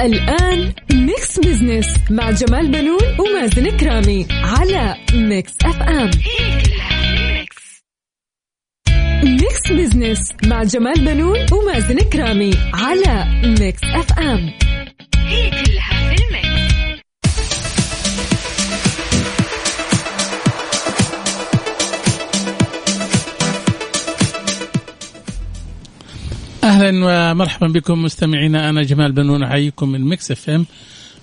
[0.00, 6.10] الآن Mix Business مع جمال بنون ومازن كرامي على Mix FM
[9.24, 13.26] Mix Business مع جمال بنون ومازن كرامي على
[13.60, 14.50] Mix FM
[15.16, 16.73] هي كلها في ال mix.
[26.74, 28.68] أهلا ومرحبا بكم مستمعينا.
[28.68, 30.66] أنا جمال بنون أحييكم من Mix FM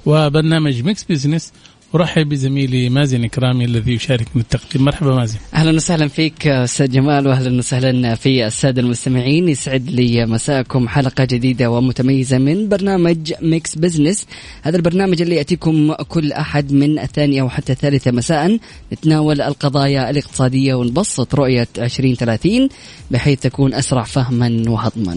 [0.05, 1.53] وبرنامج Mix Business
[1.95, 4.85] ارحب بزميلي مازن كرامي الذي يشاركني التقديم.
[4.85, 5.37] مرحبا مازن.
[5.53, 9.49] أهلا وسهلا فيك أستاذ جمال واهلا وسهلا في السادة المستمعين.
[9.49, 14.25] يسعد لي مساءكم حلقة جديدة ومتميزة من برنامج Mix Business
[14.61, 18.59] هذا البرنامج اللي يأتيكم كل أحد من الثانية وحتى الثالثة مساء.
[18.93, 22.69] نتناول القضايا الاقتصادية ونبسط رؤية 2030
[23.11, 25.15] بحيث تكون أسرع فهما وهضما.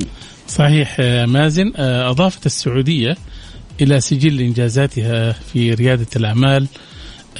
[0.48, 1.72] صحيح آه، مازن.
[1.77, 3.16] آه، أضافت السعودية
[3.80, 6.67] إلى سجل إنجازاتها في ريادة الأعمال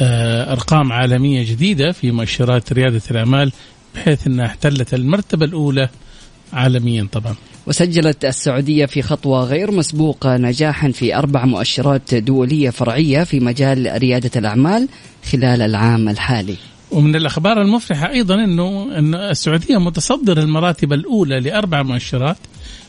[0.01, 3.53] آه، أرقام عالمية جديدة في مؤشرات ريادة الأعمال
[3.95, 5.89] بحيث أنها احتلت المرتبة الأولى
[6.53, 7.35] عالميا طبعا.
[7.67, 14.31] وسجلت السعودية في خطوة غير مسبوقة نجاحا في أربع مؤشرات دولية فرعية في مجال ريادة
[14.37, 14.89] الأعمال
[15.33, 16.57] خلال العام الحالي.
[16.91, 22.37] ومن الأخبار المفرحة أيضا إنه إن السعودية متصدر المراتب الأولى لأربع مؤشرات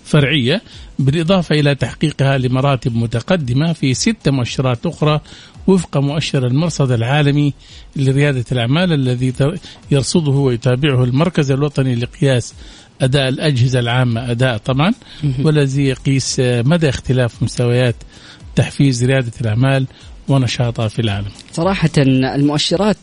[0.06, 0.62] فرعية
[1.00, 5.22] بالإضافة إلى تحقيقها لمراتب متقدمة في ست مؤشرات أخرى
[5.68, 7.54] وفق مؤشر المرصد العالمي
[7.96, 9.34] لريادة الأعمال الذي
[9.92, 12.54] يرصده ويتابعه المركز الوطني لقياس
[13.02, 14.32] أداء الأجهزة العامة.
[14.32, 14.94] أداء طبعا
[15.44, 17.96] والذي يقيس مدى اختلاف مستويات
[18.56, 19.88] تحفيز ريادة الأعمال
[20.28, 21.28] ونشاطها في العالم.
[21.52, 22.98] صراحة المؤشرات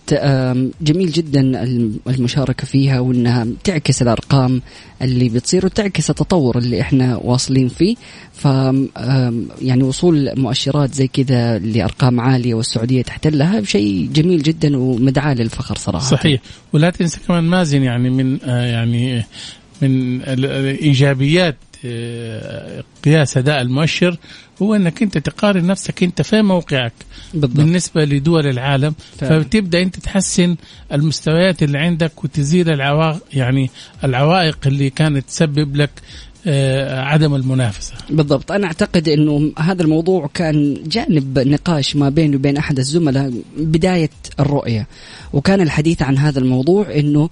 [0.83, 4.63] جميل جدا الم- المشاركة فيها وإنها تعكس الأرقام
[5.03, 7.97] اللي بتصير وتعكس التطور اللي إحنا واصلين فيه.
[8.35, 8.45] ف
[9.63, 16.05] يعني وصول مؤشرات زي كذا لأرقام عالية والسعودية تحتلها شيء جميل جدا ومدعاة للفخر صراحة.
[16.07, 16.41] صحيح.
[16.73, 19.25] ولا تنسى كمان مازن يعني من آه يعني
[19.83, 21.57] من ال- الايجابيات
[23.05, 24.17] قياس أداء المؤشر
[24.63, 26.93] هو أنك أنت تقارن نفسك أنت فين موقعك
[27.35, 29.43] بالضبط بالنسبة لدول العالم فعلا.
[29.43, 30.57] فبتبدأ أنت تحسن
[30.93, 33.71] المستويات اللي عندك وتزيل العوائق يعني
[34.05, 36.32] العوائق اللي كانت تسبب لك آه،
[36.91, 37.95] عدم المنافسة.
[38.11, 38.53] بالضبط.
[38.53, 44.11] أنا أعتقد إنه هذا الموضوع كان جانب نقاش ما بيني وبين أحد الزملاء بداية
[44.41, 44.87] الرؤية.
[45.33, 47.31] وكان الحديث عن هذا الموضوع إنه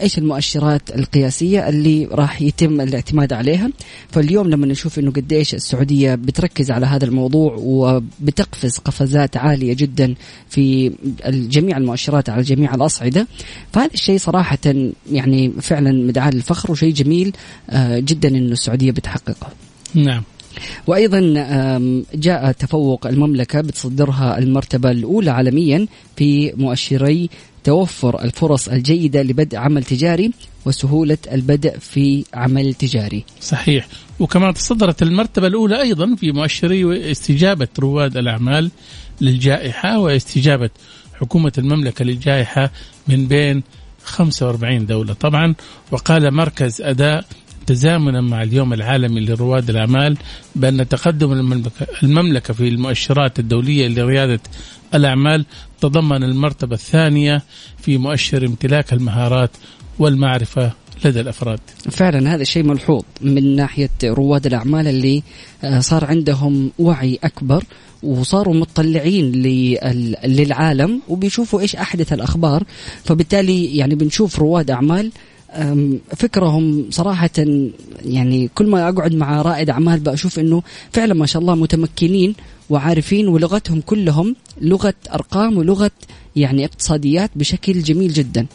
[0.00, 3.70] إيش المؤشرات القياسية اللي راح يتم الاعتماد عليها.
[4.10, 10.14] فاليوم لما نشوف إنه قديش السعودية بتركز على هذا الموضوع وبتقفز قفزات عالية جدا
[10.48, 10.92] في
[11.28, 13.26] جميع المؤشرات على جميع الأصعدة
[13.72, 14.58] فهذا الشيء صراحة
[15.12, 17.32] يعني فعلا مدعاة للفخر وشيء جميل
[17.70, 19.48] آه، جدا إنه السعودية بتحققه.
[19.94, 20.22] نعم.
[20.86, 21.20] وأيضا
[22.14, 27.30] جاء تفوق المملكة بتصدرها المرتبة الأولى عالميا في مؤشري
[27.64, 30.32] توفر الفرص الجيدة لبدء عمل تجاري
[30.66, 33.24] وسهولة البدء في عمل تجاري.
[33.40, 33.88] صحيح.
[34.20, 38.70] وكمان تصدرت المرتبة الأولى أيضا في مؤشري استجابة رواد الأعمال
[39.20, 40.70] للجائحة واستجابة
[41.20, 42.70] حكومة المملكة للجائحة
[43.08, 43.62] من بين
[44.04, 45.12] 45 دولة.
[45.12, 45.54] طبعا
[45.90, 47.24] وقال مركز أداء
[47.66, 50.16] تزامنا مع اليوم العالمي لرواد الأعمال
[50.54, 51.32] بأن تقدم
[52.02, 54.40] المملكة, في المؤشرات الدولية لريادة
[54.94, 55.44] الأعمال
[55.80, 57.42] تضمن المرتبة الثانية
[57.82, 59.50] في مؤشر امتلاك المهارات
[59.98, 60.72] والمعرفة
[61.04, 61.60] لدى الأفراد.
[61.90, 65.22] فعلا هذا الشيء ملحوظ من ناحية رواد الأعمال اللي
[65.64, 67.64] آه، صار عندهم وعي أكبر
[68.02, 72.64] وصاروا مطلعين لل- للعالم وبيشوفوا إيش أحدث الأخبار.
[73.04, 75.12] فبالتالي يعني بنشوف رواد أعمال
[76.16, 77.30] فكرهم صراحة
[78.04, 80.62] يعني كل ما أقعد مع رائد أعمال بشوف أنه
[80.92, 82.34] فعلا ما شاء الله متمكنين
[82.70, 85.90] وعارفين ولغتهم كلهم لغة أرقام ولغة
[86.36, 88.46] يعني اقتصاديات بشكل جميل جدا.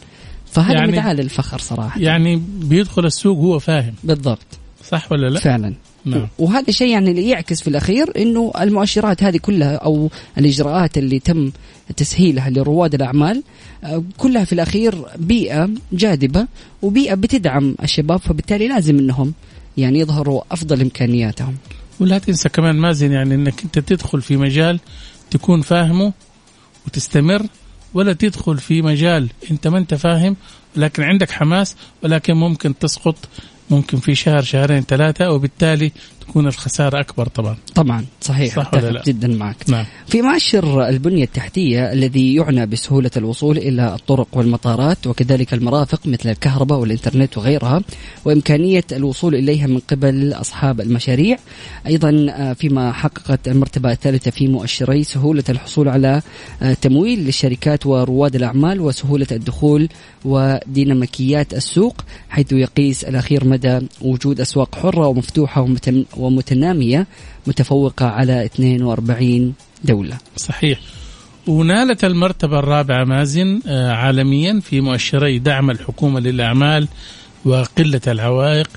[0.52, 2.00] فهذا يعني- يعني مدعاة للفخر صراحة.
[2.02, 3.94] يعني بيدخل السوق هو فاهم.
[4.04, 4.46] بالضبط.
[4.90, 5.74] صح ولا لا؟ فعلا.
[6.06, 11.20] نعم وهذا الشيء يعني اللي يعكس في الأخير إنه المؤشرات هذه كلها أو الإجراءات اللي
[11.20, 11.52] تم
[11.98, 13.44] تسهيلها لرواد الأعمال
[13.84, 16.48] آه، كلها في الأخير بيئة جاذبة
[16.82, 19.34] وبيئة بتدعم الشباب فبالتالي لازم إنهم
[19.78, 21.56] يعني يظهروا أفضل إمكانياتهم.
[22.00, 24.80] ولا تنسى كمان مازن يعني إنك أنت تدخل في مجال
[25.32, 26.14] تكون فاهمه
[26.88, 27.46] وتستمر
[27.94, 30.36] ولا تدخل في مجال أنت ما أنت فاهم
[30.76, 33.16] لكن عندك حماس ولكن ممكن تسقط
[33.72, 35.92] ممكن في شهر شهرين ثلاثة وبالتالي
[36.32, 37.56] تكون الخسارة أكبر طبعا.
[37.76, 38.56] طبعا صحيح.
[38.56, 39.56] صح ولا لا؟ جدا معك.
[39.68, 39.86] نعم.
[40.08, 46.80] في مؤشر البنية التحتية الذي يعنى بسهولة الوصول إلى الطرق والمطارات وكذلك المرافق مثل الكهرباء
[46.80, 47.82] والإنترنت وغيرها
[48.26, 51.38] وإمكانية الوصول إليها من قبل أصحاب المشاريع.
[51.88, 56.22] أيضا آه، فيما حققت المرتبة الثالثة في مؤشري سهولة الحصول على
[56.62, 59.90] آه، تمويل للشركات ورواد الأعمال وسهولة الدخول
[60.26, 65.62] وديناميكيات السوق حيث يقيس الأخير مدى وجود أسواق حرة ومفتوحة
[66.22, 67.08] ومتنامية
[67.48, 69.54] متفوقة على 42
[69.84, 70.18] دولة.
[70.38, 70.80] صحيح.
[71.48, 76.88] ونالت المرتبة الرابعة مازن آه، عالميا في مؤشري دعم الحكومة للأعمال
[77.46, 78.70] وقلة العوائق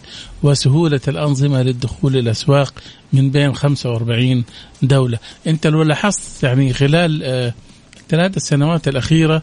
[0.43, 2.75] وسهولة الأنظمة للدخول الأسواق
[3.12, 4.44] من بين 45
[4.82, 5.19] دولة.
[5.47, 7.55] أنت لو لاحظت يعني خلال آه،
[8.00, 9.43] الثلاث سنوات الأخيرة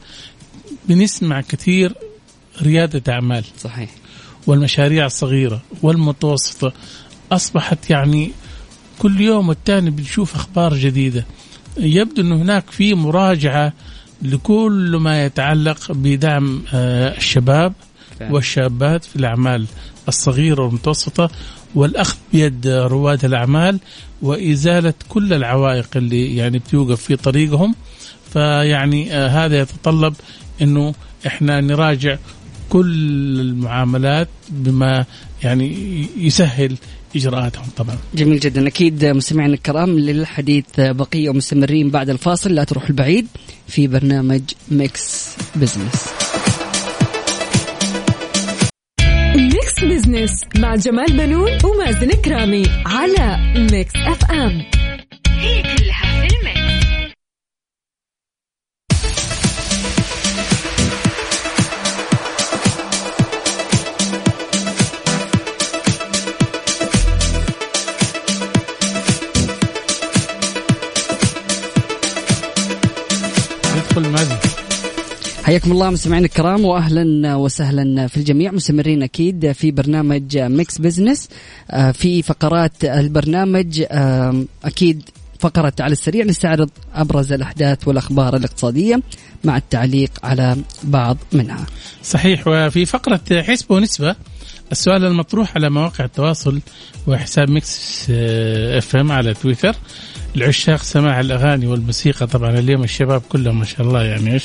[0.90, 1.94] بنسمع كثير
[2.62, 3.44] ريادة أعمال.
[3.58, 3.90] صحيح.
[4.48, 6.74] والمشاريع الصغيرة والمتوسطة.
[7.32, 8.32] أصبحت يعني
[9.00, 11.26] كل يوم والتاني بنشوف أخبار جديدة
[11.78, 13.74] يبدو أن هناك في مراجعة
[14.22, 17.74] لكل ما يتعلق بدعم آه، الشباب.
[18.30, 19.66] والشابات في الأعمال
[20.08, 21.30] الصغيرة والمتوسطة
[21.76, 23.80] والأخذ بيد رواد الأعمال
[24.22, 27.76] وإزالة كل العوائق اللي يعني بتوقف في طريقهم
[28.34, 30.14] فيعني آه، هذا يتطلب
[30.62, 30.94] أنه
[31.28, 32.18] إحنا نراجع
[32.70, 32.92] كل
[33.40, 35.06] المعاملات بما
[35.44, 36.78] يعني يسهل
[37.16, 37.98] إجراءاتهم طبعا.
[38.16, 38.68] جميل جدا.
[38.68, 42.56] أكيد مستمعينا الكرام للحديث بقية ومستمرين بعد الفاصل.
[42.56, 43.28] لا تروحوا البعيد
[43.68, 44.42] في برنامج
[44.72, 46.06] Mix Business
[49.36, 54.64] Mix Business مع جمال بنون ومازن كرامي على Mix FM
[55.28, 55.64] هي
[75.52, 78.52] حياكم الله مستمعينا الكرام واهلا وسهلا في الجميع.
[78.52, 81.30] مستمرين أكيد في برنامج Mix Business.
[81.72, 83.84] آه، في فقرات البرنامج
[84.64, 85.10] أكيد
[85.40, 86.26] فقرة على السريع.
[86.26, 89.02] نستعرض أبرز الأحداث والأخبار الاقتصادية
[89.44, 91.66] مع التعليق على بعض منها.
[92.04, 94.16] صحيح وفي فقرة حسبة ونسبة
[94.72, 96.62] السؤال المطروح على مواقع التواصل
[97.08, 99.76] وحساب Mix آه، FM على تويتر.
[100.36, 104.44] العشاق سماع الأغاني والموسيقى طبعا اليوم الشباب كلهم ما شاء الله يعني إيش؟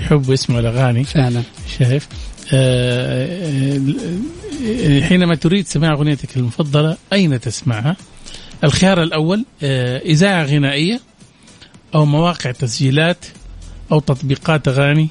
[0.00, 1.42] يحبوا يسمعوا الأغاني فعلا
[1.78, 2.08] شايف
[2.52, 3.80] آه،
[4.66, 7.96] آه، حينما تريد سماع أغنيتك المفضلة أين تسمعها؟
[8.64, 11.00] الخيار الأول آه، إذاعة غنائية
[11.94, 13.24] أو مواقع تسجيلات
[13.92, 15.08] أو تطبيقات أغاني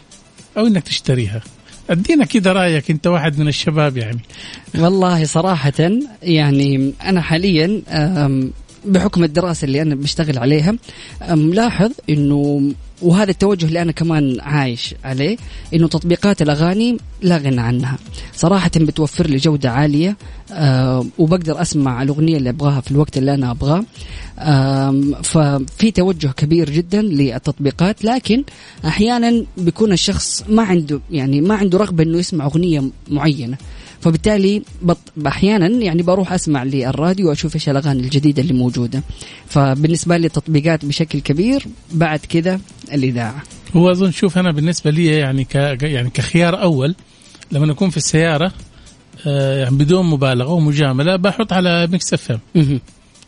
[0.58, 1.42] أو إنك تشتريها.
[1.90, 4.20] أدينا كده رأيك أنت واحد من الشباب يعني
[4.76, 5.90] والله صراحة
[6.24, 7.82] يعني أنا حاليا
[8.86, 10.76] بحكم الدراسة اللي أنا بشتغل عليها
[11.30, 12.72] ملاحظ إنه
[13.02, 15.38] وهذا التوجه اللي أنا كمان عايش عليه
[15.74, 17.98] إنه تطبيقات الأغاني لا غنى عنها.
[18.36, 20.18] صراحة بتوفر لي جودة عالية
[20.52, 23.84] أه، وبقدر أسمع الأغنية اللي أبغاها في الوقت اللي أنا أبغاه.
[24.40, 28.44] أم، ففي توجه كبير جدا للتطبيقات لكن
[28.86, 33.58] أحيانا بيكون الشخص ما عنده يعني ما عنده رغبة إنه يسمع أغنية معينة.
[34.02, 34.98] فبالتالي بط...
[35.28, 39.04] أحيانا يعني بروح أسمع للراديو وأشوف إيش الأغاني الجديدة اللي موجودة
[39.48, 42.60] فبالنسبة لي التطبيقات بشكل كبير بعد كذا
[42.94, 43.44] الإذاعة
[43.76, 46.96] هو أظن شوف أنا بالنسبة لي يعني ك يعني كخيار أول
[47.52, 48.52] لما أكون في السيارة
[49.28, 52.80] آه، يعني بدون مبالغة ومجاملة بحط على Mix FM.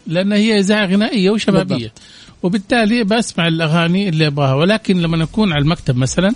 [0.08, 2.02] لأن هي إذاعة غنائية وشبابية بالضبط.
[2.44, 6.34] وبالتالي بسمع الأغاني اللي أبغاها ولكن لما أكون على المكتب مثلا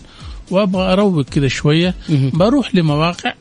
[0.52, 1.96] وأبغى أروق كذا شوية.
[2.10, 3.34] بروح لمواقع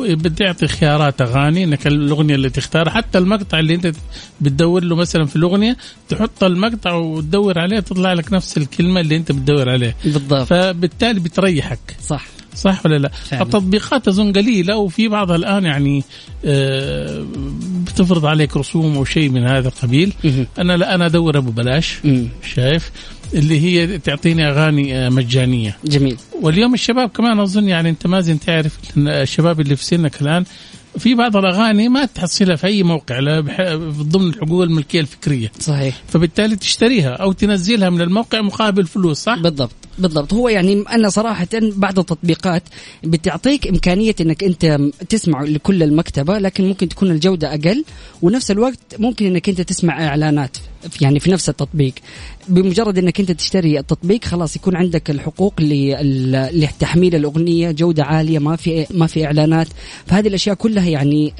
[0.00, 3.92] بتعطي خيارات أغاني إنك الأغنية اللي تختارها حتى المقطع اللي أنت
[4.40, 5.76] بتدور له مثلا في الأغنية
[6.08, 11.96] تحط المقطع وتدور عليه تطلع لك نفس الكلمة اللي أنت بتدور عليها بالضبط فبالتالي بتريحك
[12.06, 13.42] صح صح ولا لا؟ فعلا.
[13.42, 16.04] التطبيقات أظن قليلة وفي بعضها الآن يعني
[16.44, 17.26] آه،
[17.86, 20.12] بتفرض عليك رسوم أو شيء من هذا القبيل.
[20.58, 21.98] أنا لا أنا أدور أبو بلاش.
[22.54, 22.90] شايف
[23.34, 25.76] اللي هي تعطيني أغاني آه، مجانية.
[25.84, 26.16] جميل.
[26.42, 30.44] واليوم الشباب كمان أظن يعني أنت مازن تعرف الشباب اللي في سنك الآن
[30.98, 33.40] في بعض الأغاني ما تحصلها في أي موقع لا
[34.02, 35.52] ضمن الحقوق الملكية الفكرية.
[35.60, 36.02] صحيح.
[36.08, 40.34] فبالتالي تشتريها أو تنزلها من الموقع مقابل فلوس صح؟ بالضبط بالضبط.
[40.34, 42.62] هو يعني أنا صراحة بعض التطبيقات
[43.04, 44.78] بتعطيك إمكانية إنك أنت
[45.08, 47.84] تسمع لكل المكتبة لكن ممكن تكون الجودة أقل
[48.22, 50.56] ونفس الوقت ممكن إنك أنت تسمع إعلانات.
[51.00, 51.92] يعني في نفس التطبيق.
[52.48, 58.86] بمجرد إنك أنت تشتري التطبيق خلاص يكون عندك الحقوق لتحميل الأغنية جودة عالية ما في
[58.90, 59.68] ما في إعلانات.
[60.06, 61.34] فهذه الأشياء كلها يعني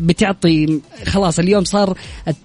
[0.00, 1.98] بتعطي خلاص اليوم صار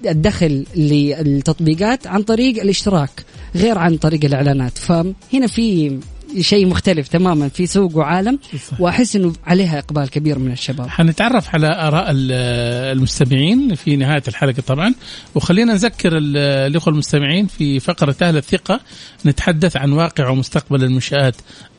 [0.07, 4.77] الدخل للتطبيقات عن طريق الاشتراك غير عن طريق الإعلانات.
[4.77, 5.99] فهنا في
[6.39, 8.39] شيء مختلف تماما في سوق وعالم
[8.79, 10.87] وأحس إنه عليها إقبال كبير من الشباب.
[10.87, 14.93] حنتعرف على آراء المستمعين في نهاية الحلقة طبعا.
[15.35, 18.79] وخلينا نذكر الإخوة المستمعين في فقرة أهل الثقة.
[19.25, 21.35] نتحدث عن واقع ومستقبل المنشآت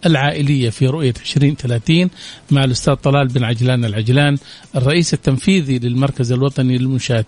[0.07, 2.11] العائلية في رؤية 2030
[2.51, 4.39] مع الأستاذ طلال بن عجلان العجلان
[4.77, 7.27] الرئيس التنفيذي للمركز الوطني للمنشآت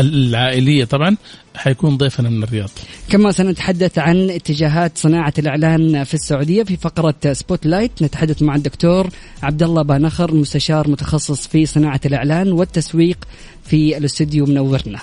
[0.00, 1.16] العائلية طبعا.
[1.56, 2.70] حيكون ضيفنا من الرياض.
[3.08, 9.08] كما سنتحدث عن اتجاهات صناعة الإعلان في السعودية في فقرة spotlight نتحدث مع الدكتور
[9.42, 13.18] عبد الله بانخر مستشار متخصص في صناعة الإعلان والتسويق
[13.64, 14.98] في الأستوديو منورنا.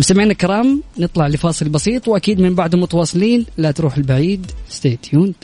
[0.00, 4.50] مستمعينا الكرام نطلع لفاصل بسيط وأكيد من بعد متواصلين لا تروح البعيد.
[4.68, 5.34] stay tuned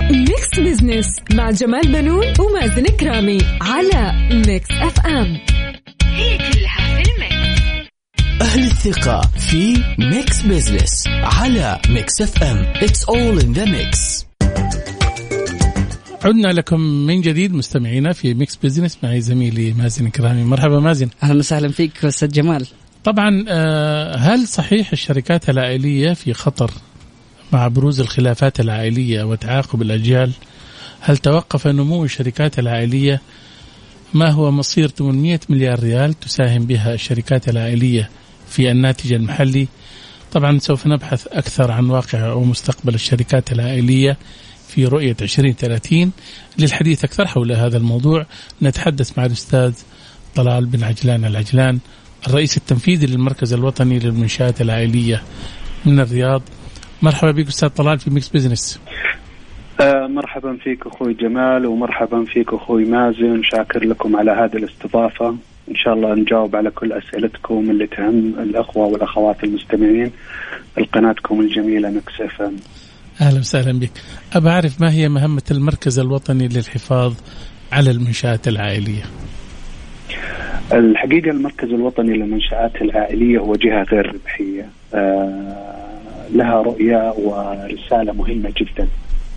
[0.00, 5.38] Mix Business مع جمال بنون ومازن كرامي على Mix FM
[6.04, 7.33] هي كلها في ال mix.
[8.44, 14.26] أهل الثقة في Mix Business على Mix FM it's all in the mix
[16.24, 21.08] عدنا لكم من جديد مستمعينا في Mix Business معي زميلي مازن كرامي مرحبا مازن.
[21.22, 22.66] أهلا وسهلا فيك أستاذ جمال.
[23.04, 26.70] طبعا آه، هل صحيح الشركات العائلية في خطر
[27.52, 30.32] مع بروز الخلافات العائلية وتعاقب الأجيال؟
[31.00, 33.20] هل توقف نمو الشركات العائلية؟
[34.14, 38.10] ما هو مصير 800 مليار ريال تساهم بها الشركات العائلية؟
[38.54, 39.68] في الناتج المحلي.
[40.32, 44.16] طبعا سوف نبحث أكثر عن واقع ومستقبل الشركات العائلية
[44.68, 46.12] في رؤية 2030
[46.58, 48.26] للحديث أكثر حول هذا الموضوع
[48.62, 49.74] نتحدث مع الأستاذ
[50.34, 51.78] طلال بن عجلان العجلان
[52.28, 55.22] الرئيس التنفيذي للمركز الوطني للمنشآت العائلية
[55.86, 56.42] من الرياض.
[57.02, 58.80] مرحبا بك أستاذ طلال في Mix Business
[59.80, 65.36] آه مرحبا فيك أخوي جمال ومرحبا فيك أخوي مازن شاكر لكم على هذه الاستضافة.
[65.70, 70.10] إن شاء الله نجاوب على كل أسئلتكم اللي تهم الأخوة والأخوات المستمعين.
[70.78, 72.52] لقناتكم الجميلة Mix FM
[73.20, 73.90] أهلا وسهلا بك.
[74.32, 77.14] أبى أعرف ما هي مهمة المركز الوطني للحفاظ
[77.72, 79.02] على المنشآت العائلية؟
[80.72, 84.68] الحقيقة المركز الوطني للمنشآت العائلية هو جهة غير ربحية.
[84.94, 88.88] آه، لها رؤية ورسالة مهمة جدا.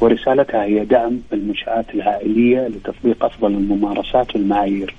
[0.02, 4.96] ورسالتها هي دعم المنشآت العائلية لتطبيق أفضل الممارسات والمعايير.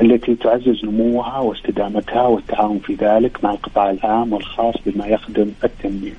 [0.00, 6.12] التي تعزز نموها واستدامتها والتعاون في ذلك مع القطاع العام والخاص بما يخدم التنمية.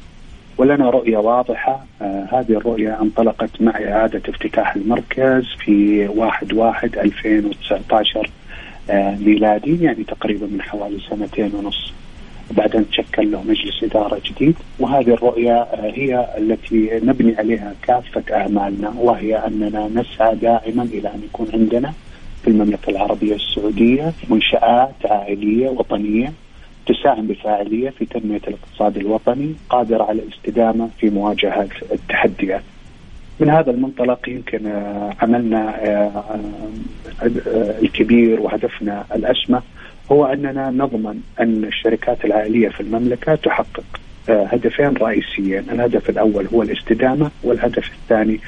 [0.57, 8.29] ولنا رؤية واضحة آه هذه الرؤية انطلقت مع إعادة افتتاح المركز في 1 1 2019
[8.89, 11.93] آه، ميلادي يعني تقريبا من حوالي سنتين ونص.
[12.51, 18.23] بعد أن تشكل له مجلس إدارة جديد وهذه الرؤية آه، هي التي نبني عليها كافة
[18.31, 21.93] أعمالنا وهي أننا نسعى دائما إلى أن يكون عندنا
[22.47, 26.33] في المملكة العربية السعودية منشآت عائلية وطنية
[26.87, 32.61] تساهم بفاعلية في تنمية الاقتصاد الوطني قادرة على الاستدامة في مواجهة التحديات
[33.39, 36.23] من هذا المنطلق يمكن آه، عملنا آه،
[37.21, 39.61] آه، الكبير وهدفنا الأسمى
[40.11, 43.99] هو أننا نضمن أن الشركات العائلية في المملكة تحقق
[44.29, 48.39] هدفين رئيسيين، الهدف الأول هو الاستدامة والهدف الثاني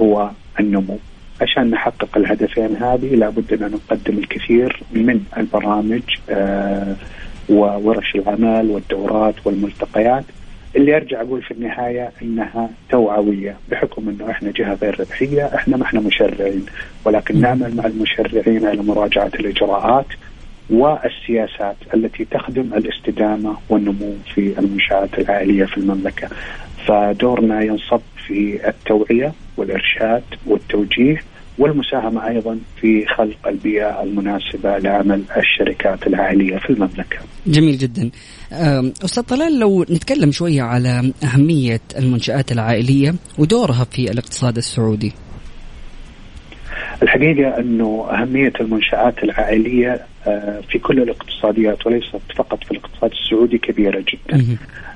[0.00, 0.98] هو النمو.
[1.40, 6.02] عشان نحقق الهدفين هذه لابد أن نقدم الكثير من البرامج
[7.48, 10.24] وورش العمل والدورات والملتقيات
[10.76, 15.82] اللي أرجع أقول في النهاية إنها توعوية بحكم إنه إحنا جهة غير ربحية إحنا ما
[15.84, 16.66] إحنا مشرعين
[17.04, 20.06] ولكن نعمل مع المشرعين على مراجعة الإجراءات
[20.70, 26.28] والسياسات التي تخدم الاستدامة والنمو في المنشآت العائلية في المملكة.
[26.86, 31.20] فدورنا ينصب في التوعية والإرشاد والتوجيه
[31.58, 37.18] والمساهمة أيضا في خلق البيئة المناسبة لعمل الشركات العائلية في المملكة.
[37.46, 38.10] جميل جدا.
[39.04, 45.12] أستاذ طلال لو نتكلم شوية على أهمية المنشآت العائلية ودورها في الاقتصاد السعودي.
[47.02, 50.17] الحقيقة أنه أهمية المنشآت العائلية آه،
[50.68, 54.44] في كل الاقتصاديات وليست فقط في الاقتصاد السعودي كبيرة جدا.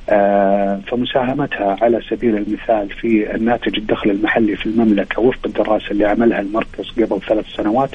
[0.09, 6.41] آه، فمساهمتها على سبيل المثال في الناتج الدخل المحلي في المملكة وفق الدراسة اللي عملها
[6.41, 7.91] المركز قبل ثلاث سنوات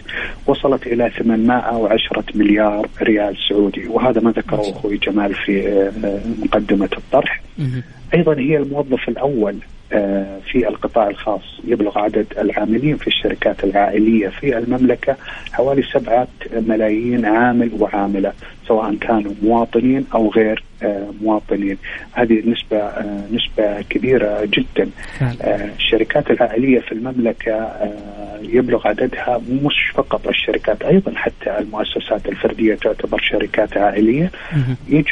[0.45, 3.87] وصلت إلى 810 مليار ريال سعودي.
[3.87, 5.67] وهذا ما ذكره أخوي جمال في
[6.03, 7.41] آه، مقدمة الطرح.
[8.13, 9.55] أيضا هي الموظف الأول
[9.93, 11.59] آه، في القطاع الخاص.
[11.67, 15.15] يبلغ عدد العاملين في الشركات العائلية في المملكة
[15.51, 16.27] حوالي سبعة
[16.67, 18.33] ملايين عامل وعاملة
[18.67, 21.77] سواء كانوا مواطنين أو غير آه، مواطنين.
[22.13, 24.89] هذه نسبة آه، نسبة كبيرة جدا.
[25.41, 27.53] الشركات العائلية في المملكة
[28.41, 34.31] يبلغ عددها مش فقط الشركات أيضا حتى المؤسسات الفردية تعتبر شركات عائلية.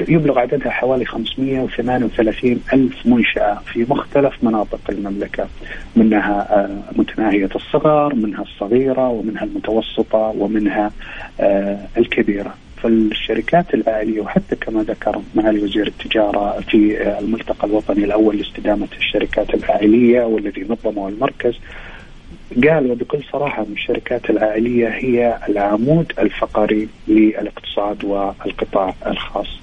[0.07, 5.47] يبلغ عددها حوالي 538 ألف منشأة في مختلف مناطق المملكة
[5.95, 10.91] منها آه، متناهية الصغر منها الصغيرة ومنها المتوسطة ومنها
[11.39, 12.53] آه، الكبيرة.
[12.83, 19.53] فالشركات العائلية وحتى كما ذكر معالي وزير التجارة في آه، الملتقى الوطني الأول لاستدامة الشركات
[19.53, 21.53] العائلية والذي نظمه المركز
[22.63, 29.59] قال بكل صراحة ان الشركات العائلية هي العمود الفقري للاقتصاد والقطاع الخاص.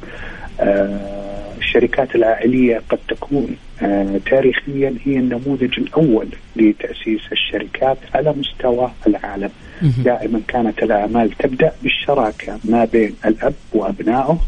[0.61, 1.23] آه،
[1.59, 9.51] الشركات العائلية قد تكون آه، تاريخيا هي النموذج الأول لتأسيس الشركات على مستوى العالم.
[10.05, 14.39] دائما كانت الأعمال تبدأ بالشراكة ما بين الأب وأبنائه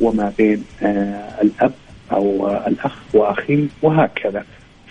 [0.00, 1.72] وما بين آه، الأب
[2.12, 4.44] أو الأخ وأخيه وهكذا.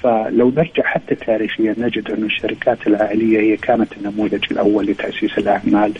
[0.04, 5.94] فلو نرجع حتى تاريخيا نجد أن الشركات العائلية هي كانت النموذج الأول لتأسيس الأعمال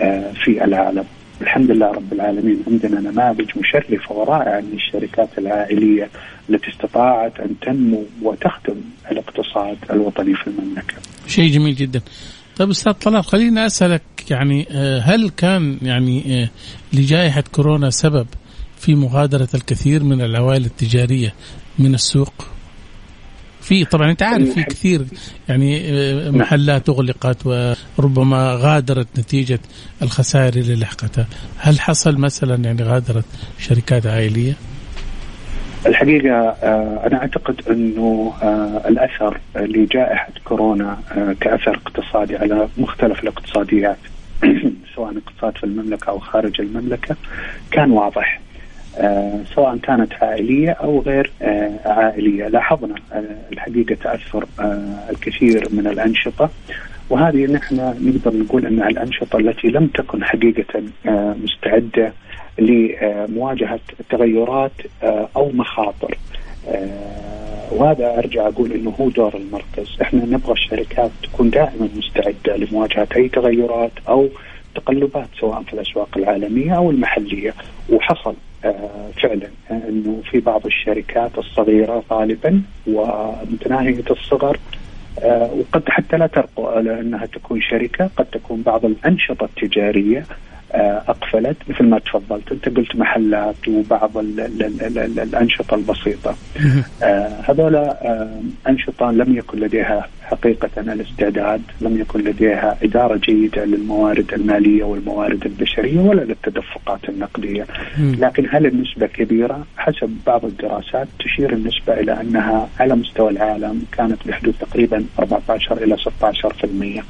[0.00, 1.04] آه، في العالم.
[1.40, 6.08] الحمد لله رب العالمين عندنا نماذج مشرفة ورائعة من الشركات العائلية
[6.50, 8.76] التي استطاعت أن تنمو وتخدم
[9.10, 10.94] الاقتصاد الوطني في المملكة.
[11.26, 12.00] شيء جميل جدا.
[12.56, 16.48] طيب أستاذ طلال خليني أسألك يعني آه، هل كان يعني آه،
[16.92, 18.26] لجائحة كورونا سبب
[18.78, 21.34] في مغادرة الكثير من العوائل التجارية
[21.78, 22.53] من السوق؟
[23.64, 25.04] في طبعا أنت عارف في كثير
[25.48, 26.30] يعني آه،.
[26.30, 27.46] محلات أغلقت
[27.98, 29.58] وربما غادرت نتيجة
[30.02, 31.26] الخسائر اللي لحقتها،
[31.58, 33.24] هل حصل مثلا يعني غادرت
[33.58, 34.52] شركات عائلية؟
[35.86, 40.98] الحقيقة آه، أنا أعتقد أنه آه، الأثر لجائحة كورونا
[41.40, 43.98] كأثر اقتصادي على مختلف الاقتصاديات
[44.96, 47.16] سواء اقتصاد في المملكة أو خارج المملكة
[47.70, 48.43] كان واضح
[49.54, 54.46] سواء كانت عائلية أو غير آه، عائلية، لاحظنا آه، الحقيقة تأثر
[55.10, 56.50] الكثير من الأنشطة.
[57.10, 60.82] وهذه نحن نقدر نقول أن الأنشطة التي لم تكن حقيقة
[61.44, 62.12] مستعدة
[62.58, 63.80] لمواجهة
[64.10, 64.72] تغيرات
[65.36, 66.18] أو مخاطر.
[67.72, 73.28] وهذا أرجع أقول إنه هو دور المركز، إحنا نبغى الشركات تكون دائما مستعدة لمواجهة أي
[73.28, 74.28] تغيرات أو
[74.74, 77.54] تقلبات سواء في الأسواق العالمية أو المحلية،
[77.90, 78.53] وحصل آه،
[79.22, 84.58] فعلا إنه في بعض الشركات الصغيرة غالبا ومتناهية الصغر
[85.22, 90.26] آه، وقد حتى لا ترقى على انها تكون شركة قد تكون بعض الأنشطة التجارية
[91.08, 91.56] أقفلت.
[91.68, 96.34] مثل ما تفضلت أنت قلت محلات وبعض ال ال ال ال الأنشطة البسيطة.
[97.02, 104.34] آه هذول آه أنشطة لم يكن لديها حقيقة الاستعداد لم يكن لديها إدارة جيدة للموارد
[104.34, 107.66] المالية والموارد البشرية ولا للتدفقات النقدية.
[107.98, 114.28] لكن هل النسبة كبيرة؟ حسب بعض الدراسات تشير النسبة إلى أنها على مستوى العالم كانت
[114.28, 117.02] بحدود تقريبا 14 إلى 16%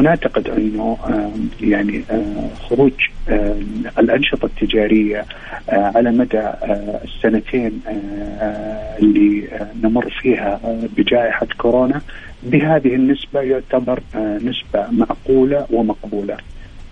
[0.00, 0.98] ونعتقد أنه
[1.60, 2.04] يعني
[2.68, 2.92] خروج
[3.98, 5.24] الأنشطة التجارية
[5.68, 6.50] على مدى
[7.04, 7.80] السنتين
[8.98, 9.48] اللي
[9.82, 10.60] نمر فيها
[10.96, 12.00] بجائحة كورونا
[12.42, 16.36] بهذه النسبة يعتبر نسبة معقوله ومقبولة.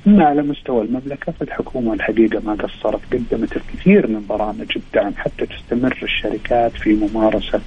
[0.06, 5.98] أما على مستوى المملكة فالحكومة الحقيقة ما قصرت قدمت الكثير من برامج الدعم حتى تستمر
[6.02, 7.60] الشركات في ممارسة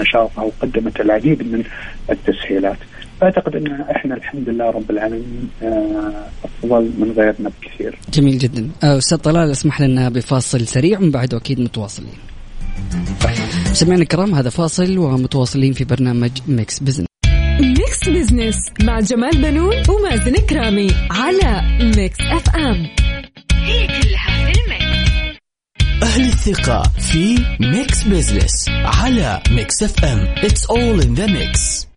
[0.00, 1.64] نشاطها وقدمت العديد من
[2.10, 2.78] التسهيلات.
[3.22, 7.98] فاعتقد إن إحنا الحمد لله رب العالمين آه، أفضل من غيرنا بكثير.
[8.12, 8.70] جميل جدا.
[8.84, 12.14] آه، أستاذ طلال أسمح لنا بفاصل سريع ومن بعده أكيد متواصلين.
[13.72, 17.06] سمعنا الكرام هذا فاصل ومتواصلين في برنامج Mix Business.
[17.60, 21.62] Mix Business مع جمال بنون ومازن كرامي على
[21.96, 22.86] Mix FM.
[23.52, 25.38] هي كلها في ال mix.
[26.02, 30.34] أهل الثقة في Mix Business على Mix FM.
[30.34, 31.91] It's all in the mix.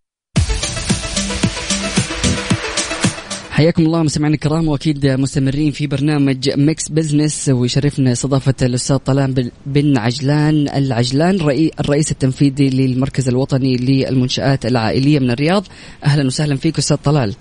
[3.56, 9.98] حياكم الله مستمعينا الكرام وأكيد مستمرين في برنامج Mix Business ويشرفنا استضافه الأستاذ طلال بن
[9.98, 11.36] عجلان العجلان
[11.80, 15.64] الرئيس التنفيذي للمركز الوطني للمنشآت العائلية من الرياض.
[16.04, 17.36] أهلا وسهلا فيك أستاذ طلال.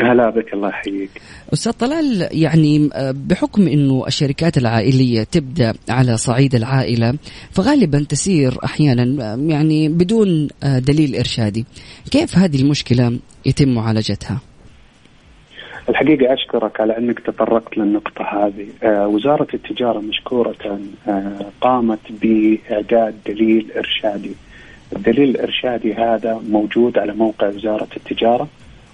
[0.00, 1.10] هلا بك الله يحييك.
[1.52, 7.14] أستاذ طلال يعني بحكم إنه الشركات العائلية تبدأ على صعيد العائلة
[7.50, 11.64] فغالبا تسير أحيانا يعني بدون دليل إرشادي
[12.10, 14.40] كيف هذه المشكلة يتم معالجتها؟
[15.88, 18.66] الحقيقة أشكرك على أنك تطرقت للنقطة هذه.
[18.82, 24.32] آه وزارة التجارة مشكورة آه قامت بإعداد دليل إرشادي.
[24.96, 28.48] الدليل الإرشادي هذا موجود على موقع وزارة التجارة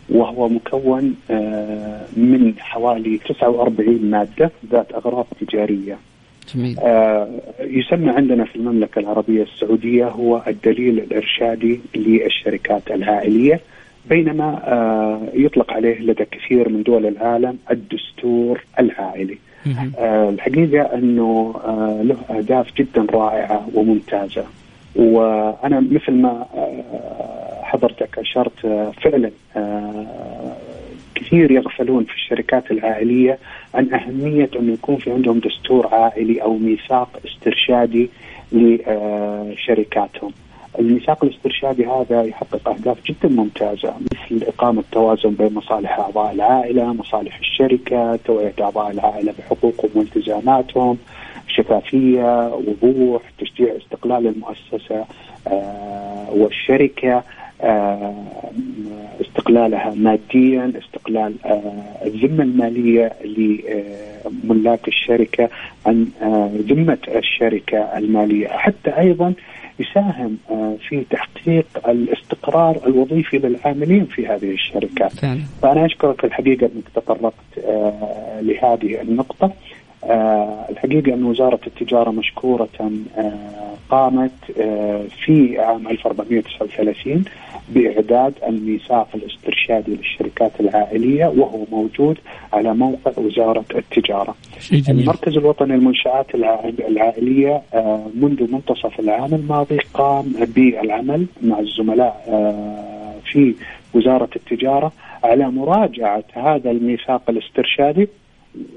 [0.09, 5.99] وهو مكون آه، من حوالي 49 مادة ذات أغراض تجارية.
[6.55, 6.77] جميل.
[7.61, 13.61] يسمى عندنا في المملكة العربية السعودية هو الدليل الإرشادي للشركات العائلية
[14.09, 19.39] بينما آه، يطلق عليه لدى كثير من دول العالم الدستور العائلي.
[19.99, 21.55] آه، الحقيقة أنه
[22.03, 24.45] له أهداف جدا رائعة وممتازة.
[24.97, 26.47] وأنا مثل ما
[27.63, 28.67] حضرتك أشرت
[29.03, 29.31] فعلا
[31.15, 33.39] كثير يغفلون في الشركات العائلية
[33.75, 38.11] عن أهمية أنه يكون في عندهم دستور عائلي أو ميثاق استرشادي
[38.53, 40.33] لشركاتهم.
[40.79, 47.39] الميثاق الاسترشادي هذا يحقق أهداف جدا ممتازة مثل إقامة توازن بين مصالح أعضاء العائلة مصالح
[47.39, 50.99] الشركة توعية أعضاء العائلة بحقوقهم والتزاماتهم
[51.49, 55.05] شفافية وضوح تشجيع استقلال المؤسسة
[55.49, 57.23] آه والشركة
[57.61, 58.15] آه،
[59.21, 65.49] استقلالها ماديا استقلال آه، الذمة المالية لملاك الشركة
[65.87, 68.49] عن آه، ذمة الشركة المالية.
[68.49, 69.35] حتى أيضا
[69.79, 70.37] يساهم
[70.89, 75.13] في تحقيق الاستقرار الوظيفي للعاملين في هذه الشركات.
[75.13, 75.41] فعلا.
[75.63, 77.35] فأنا أشكرك الحقيقة أنك تطرقت
[78.43, 79.53] لهذه النقطة.
[80.71, 82.69] الحقيقة أن وزارة التجارة مشكورة
[83.91, 84.33] قامت
[85.25, 87.25] في عام 1439
[87.69, 92.19] بإعداد الميثاق الاسترشادي للشركات العائلية وهو موجود
[92.53, 94.35] على موقع وزارة التجارة
[94.73, 95.01] جميل.
[95.01, 96.27] المركز الوطني للمنشآت
[96.89, 103.55] العائلية آه، منذ منتصف العام الماضي قام بالعمل مع الزملاء آه، في
[103.95, 104.93] وزارة التجارة
[105.25, 108.09] على مراجعة هذا الميثاق الاسترشادي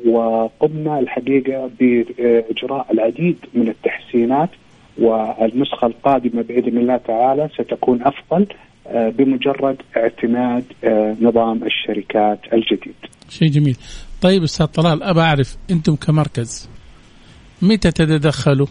[0.06, 4.50] وقمنا الحقيقة بإجراء العديد من التحسينات
[4.98, 12.96] والنسخة القادمة بإذن الله تعالى ستكون أفضل آه، بمجرد اعتماد آه، نظام الشركات الجديد.
[13.30, 13.78] شيء جميل.
[14.22, 16.70] طيب أستاذ طلال أبى أعرف أنتم كمركز
[17.62, 18.68] متى تتدخلوا؟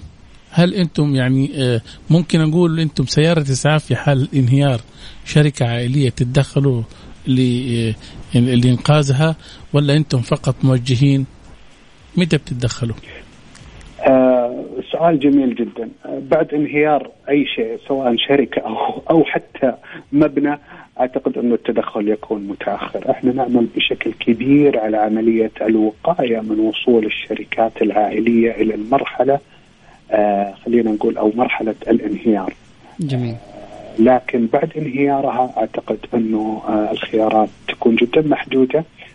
[0.50, 4.81] هل أنتم يعني آه، ممكن أقول أنتم سيارة إسعاف في حال انهيار
[5.24, 6.83] شركة عائلية تتدخلوا
[8.35, 9.37] لإنقاذها
[9.72, 11.26] ولا أنتم فقط موجهين؟
[12.16, 12.96] متى بتتدخلوا؟
[14.00, 14.36] آه
[14.98, 19.72] سؤال جميل جدا بعد انهيار أي شيء سواء شركة أو أو حتى
[20.12, 20.59] مبنى
[21.00, 27.82] أعتقد انه التدخل يكون متأخر، إحنا نعمل بشكل كبير على عملية الوقاية من وصول الشركات
[27.82, 29.38] العائلية إلى المرحلة
[30.11, 32.54] آه خلينا نقول أو مرحلة الانهيار.
[33.00, 33.35] جميل.
[33.35, 39.05] آه لكن بعد انهيارها أعتقد أنه آه الخيارات تكون جدا محدودة آه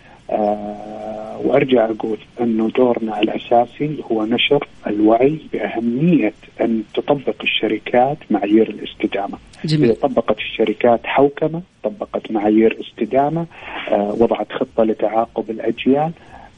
[1.45, 9.37] وأرجع أقول انه دورنا الأساسي هو نشر الوعي بأهمية أن تطبق الشركات معايير الاستدامة.
[9.65, 9.89] جميل.
[9.89, 13.45] إذا طبقت الشركات حوكمة، طبقت معايير استدامة،
[13.91, 16.11] آه وضعت خطة لتعاقب الأجيال،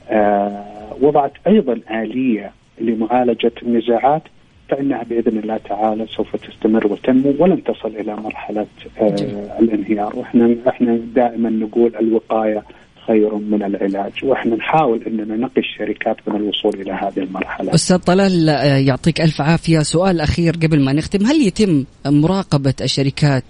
[0.09, 0.65] آه
[1.01, 4.21] وضعت أيضا آلية لمعالجة النزاعات
[4.69, 8.65] فإنها بإذن الله تعالى سوف تستمر وتنمو ولن تصل إلى مرحلة
[9.01, 9.15] آه
[9.59, 12.63] الانهيار، وإحنا إحنا دائما نقول الوقاية
[13.07, 17.73] خير من العلاج وإحنا نحاول إننا نقي الشركات من الوصول إلى هذه المرحلة.
[17.73, 18.47] أستاذ طلال
[18.87, 23.43] يعطيك ألف عافية، سؤال أخير قبل ما نختم، هل يتم مراقبة الشركات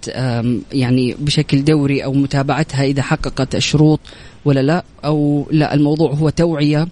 [0.72, 4.00] يعني بشكل دوري أو متابعتها إذا حققت الشروط
[4.44, 6.88] ولا لا أو لا الموضوع هو توعية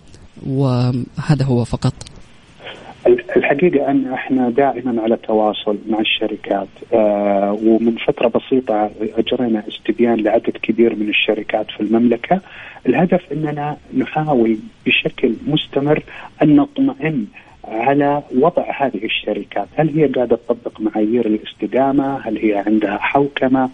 [0.47, 1.95] وهذا هو فقط؟
[3.07, 10.57] الحقيقة أن إحنا دائما على تواصل مع الشركات آه ومن فترة بسيطة أجرينا استبيان لعدد
[10.63, 12.41] كبير من الشركات في المملكة.
[12.87, 16.03] الهدف أننا نحاول بشكل مستمر
[16.43, 17.27] أن نطمئن
[17.65, 19.67] على وضع هذه الشركات.
[19.77, 23.71] هل هي قاعدة تطبق معايير الاستدامة؟ هل هي عندها حوكمة؟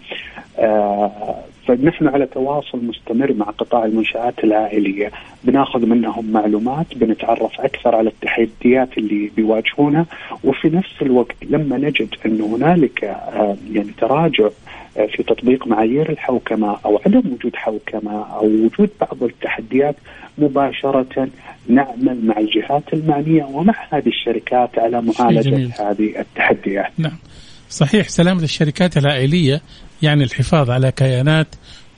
[0.59, 1.35] آه
[1.69, 5.11] فنحن على تواصل مستمر مع قطاع المنشآت العائلية.
[5.43, 10.05] بناخذ منهم معلومات بنتعرف أكثر على التحديات اللي بيواجهونها
[10.43, 14.49] وفي نفس الوقت لما نجد أن هنالك آه يعني تراجع
[14.97, 19.95] آه، في تطبيق معايير الحوكمة أو عدم وجود حوكمة أو وجود بعض التحديات
[20.37, 21.29] مباشرة
[21.67, 26.91] نعمل مع الجهات المعنية ومع هذه الشركات على معالجة هذه التحديات.
[26.97, 27.17] نعم.
[27.69, 29.61] صحيح سلامة الشركات العائلية
[30.01, 31.47] يعني الحفاظ على كيانات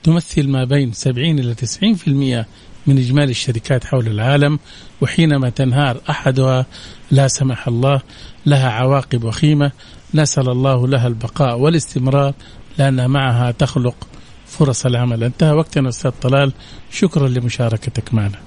[0.03, 2.45] تمثل ما بين 70 إلى 90%
[2.87, 4.59] من إجمالي الشركات حول العالم
[5.01, 6.65] وحينما تنهار أحدها
[7.11, 8.01] لا سمح الله
[8.45, 9.71] لها عواقب وخيمة
[10.13, 12.33] نسأل الله لها البقاء والاستمرار
[12.77, 14.07] لأنها معها تخلق
[14.45, 15.23] فرص العمل.
[15.23, 16.53] انتهى وقتنا أستاذ طلال.
[16.91, 18.39] شكرا لمشاركتك معنا.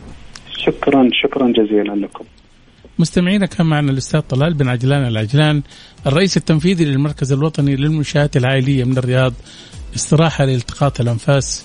[0.56, 2.24] شكرا شكرا جزيلا لكم.
[2.98, 5.62] مستمعينا كان معنا الأستاذ طلال بن عجلان العجلان
[6.06, 9.32] الرئيس التنفيذي للمركز الوطني للمنشآت العائلية من الرياض.
[9.96, 11.64] استراحة لالتقاط الأنفاس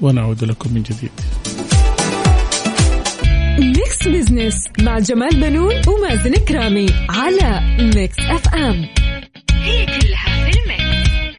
[0.00, 1.10] ونعود لكم من جديد.
[3.58, 8.86] Mix Business مع جمال بنون ومازن كرامي على Mix FM
[9.52, 11.38] هي كلها في ال mix.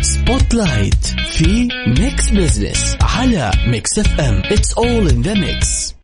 [0.00, 5.96] Spotlight في Mix Business على Mix FM it's all in the mix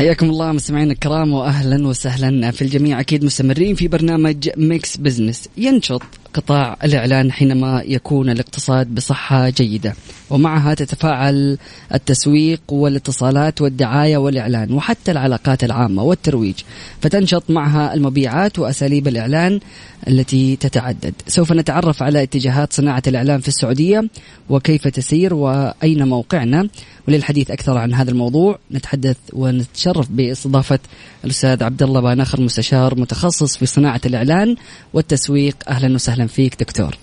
[0.00, 3.00] حياكم الله مستمعينا الكرام واهلا وسهلا في الجميع.
[3.00, 6.02] أكيد مستمرين في برنامج Mix Business ينشط
[6.34, 9.94] قطاع الإعلان حينما يكون الاقتصاد بصحة جيدة.
[10.30, 11.58] ومعها تتفاعل
[11.94, 16.54] التسويق والاتصالات والدعاية والإعلان وحتى العلاقات العامة والترويج.
[17.00, 19.60] فتنشط معها المبيعات وأساليب الإعلان
[20.08, 21.14] التي تتعدد.
[21.26, 24.08] سوف نتعرف على اتجاهات صناعة الإعلان في السعودية
[24.48, 26.68] وكيف تسير وأين موقعنا.
[27.08, 30.78] وللحديث أكثر عن هذا الموضوع نتحدث ونتشرف باستضافة
[31.24, 34.56] الأستاذ عبد الله بانخر مستشار متخصص في صناعة الإعلان
[34.94, 35.56] والتسويق.
[35.68, 36.19] أهلا وسهلا.
[36.26, 36.94] فيك دكتور.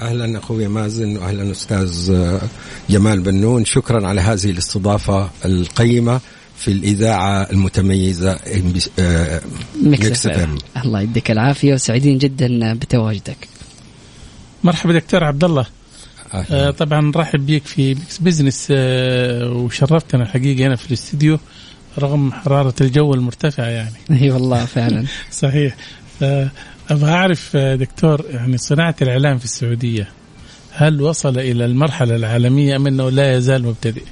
[0.00, 2.12] أهلا أخوي مازن واهلا أستاذ
[2.90, 3.64] جمال بنون.
[3.64, 6.20] شكرا على هذه الاستضافة القيمة
[6.56, 8.38] في الإذاعة المتميزة
[9.82, 10.28] ميكس
[10.84, 13.48] الله يديك العافية وسعيدين جدا بتواجدك.
[14.64, 15.66] مرحبا دكتور عبد الله
[16.50, 21.38] آه طبعا نرحب بيك في Mix Business آه وشرفتنا الحقيقة هنا في الاستديو
[21.98, 23.94] رغم حرارة الجو المرتفعة يعني.
[24.22, 25.04] أي والله فعلا.
[25.42, 25.76] صحيح.
[26.22, 26.50] آه
[26.90, 30.08] أبغى أعرف دكتور يعني صناعة الإعلام في السعودية
[30.72, 34.02] هل وصل إلى المرحلة العالمية أم إنه لا يزال مبتدئ؟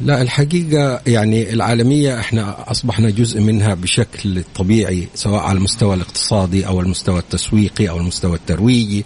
[0.00, 6.80] لا الحقيقة يعني العالمية إحنا أصبحنا جزء منها بشكل طبيعي سواء على المستوى الاقتصادي أو
[6.80, 9.04] المستوى التسويقي أو المستوى الترويجي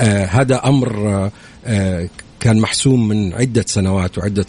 [0.00, 1.30] آه هذا أمر
[1.66, 2.08] آه
[2.40, 4.46] كان محسوم من عدة سنوات وعدة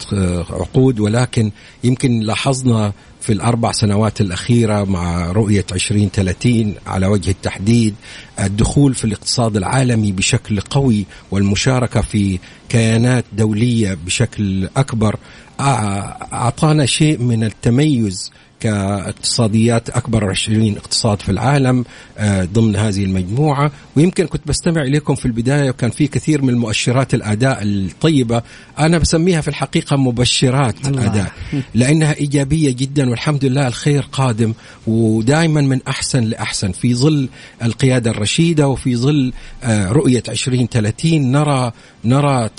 [0.50, 1.50] عقود ولكن
[1.84, 2.92] يمكن لاحظنا
[3.28, 7.94] في الأربع سنوات الأخيرة مع رؤية 2030 على وجه التحديد
[8.40, 12.38] الدخول في الاقتصاد العالمي بشكل قوي والمشاركة في
[12.68, 15.16] كيانات دولية بشكل أكبر
[15.60, 21.84] أعطانا شيء من التميز كاقتصاديات أكبر 20 اقتصاد في العالم
[22.28, 23.72] ضمن هذه المجموعة.
[23.96, 28.42] ويمكن كنت بستمع إليكم في البداية وكان في كثير من مؤشرات الأداء الطيبة.
[28.78, 31.06] أنا بسميها في الحقيقة مبشرات الله.
[31.06, 31.32] أداء
[31.74, 34.52] لأنها إيجابية جدا والحمد لله الخير قادم.
[34.86, 36.72] ودائما من أحسن لأحسن.
[36.72, 37.28] في ظل
[37.62, 39.32] القيادة الرشيدة وفي ظل
[39.68, 41.72] رؤية 2030 نرى
[42.04, 42.50] نرى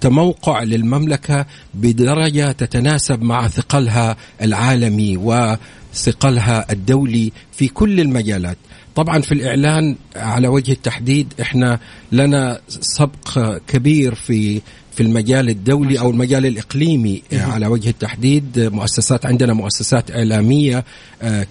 [0.00, 8.56] تموقع للمملكة بدرجة تتناسب مع ثقلها العالمي وثقلها الدولي في كل المجالات.
[8.94, 11.78] طبعا في الإعلان على وجه التحديد إحنا
[12.12, 14.60] لنا سبق كبير في
[14.96, 20.84] في المجال الدولي أو المجال الإقليمي على وجه التحديد مؤسسات عندنا مؤسسات إعلامية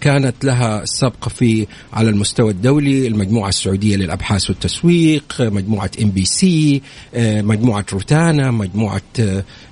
[0.01, 6.81] كانت لها سبق في على المستوى الدولي المجموعة السعودية للأبحاث والتسويق مجموعة إم بي سي
[7.17, 9.01] مجموعة روتانا مجموعة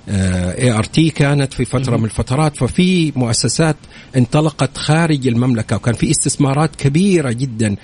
[0.08, 2.56] ART كانت في فترة من الفترات.
[2.56, 3.76] ففي مؤسسات
[4.16, 7.76] انطلقت خارج المملكة وكان في استثمارات كبيرة جدا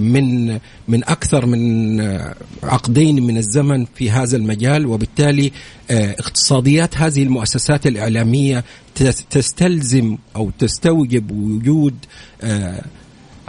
[0.00, 2.00] من من أكثر من
[2.62, 4.86] عقدين من الزمن في هذا المجال.
[4.86, 5.27] وبالتالي
[5.90, 8.64] اقتصاديات هذه المؤسسات الإعلامية
[9.30, 11.94] تستلزم أو تستوجب وجود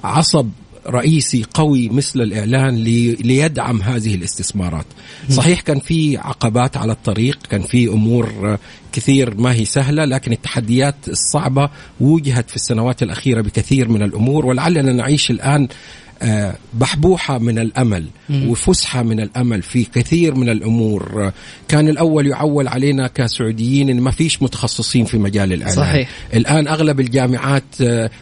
[0.04, 0.50] عصب
[0.88, 2.76] رئيسي قوي مثل الإعلان
[3.24, 4.86] ليدعم هذه الاستثمارات.
[5.30, 8.58] صحيح كان في عقبات على الطريق، كان في أمور
[8.92, 14.94] كثير ما هي سهلة لكن التحديات الصعبة وجهت في السنوات الأخيرة بكثير من الأمور ولعلنا
[14.94, 15.68] نعيش الآن
[16.74, 21.32] بحبوحة من الأمل وفسحة من الأمل في كثير من الأمور
[21.68, 26.10] كان الأول يعول علينا كسعوديين إن ما فيش متخصصين في مجال الإعلام صحيح.
[26.34, 27.64] الآن أغلب الجامعات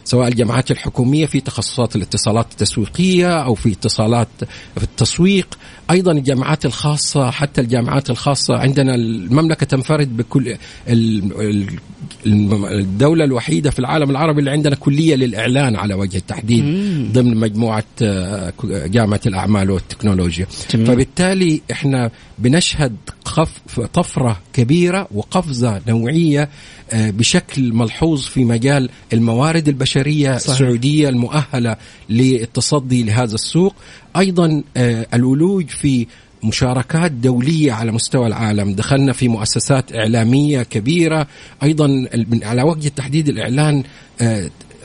[0.04, 4.28] سواء الجامعات الحكومية في تخصصات الاتصالات التسويقية أو في اتصالات
[4.76, 5.58] في التسويق
[5.90, 10.56] أيضا الجامعات الخاصة حتى الجامعات الخاصة عندنا المملكة تنفرد بكل
[12.26, 16.64] الدولة الوحيدة في العالم العربي اللي عندنا كلية للإعلان على وجه التحديد.
[17.12, 17.36] ضمن
[18.02, 18.52] مجموعه
[18.86, 20.86] جامعة الأعمال والتكنولوجيا جميل.
[20.86, 22.96] فبالتالي إحنا بنشهد
[23.92, 26.48] طفرة كبيرة وقفزة نوعية
[26.94, 30.52] بشكل ملحوظ في مجال الموارد البشرية صحيح.
[30.52, 31.76] السعودية المؤهلة
[32.10, 33.74] للتصدي لهذا السوق
[34.16, 34.62] أيضا
[35.14, 36.06] الولوج في
[36.44, 41.26] مشاركات دولية على مستوى العالم دخلنا في مؤسسات إعلامية كبيرة
[41.62, 42.06] أيضا
[42.42, 43.82] على وجه التحديد الإعلان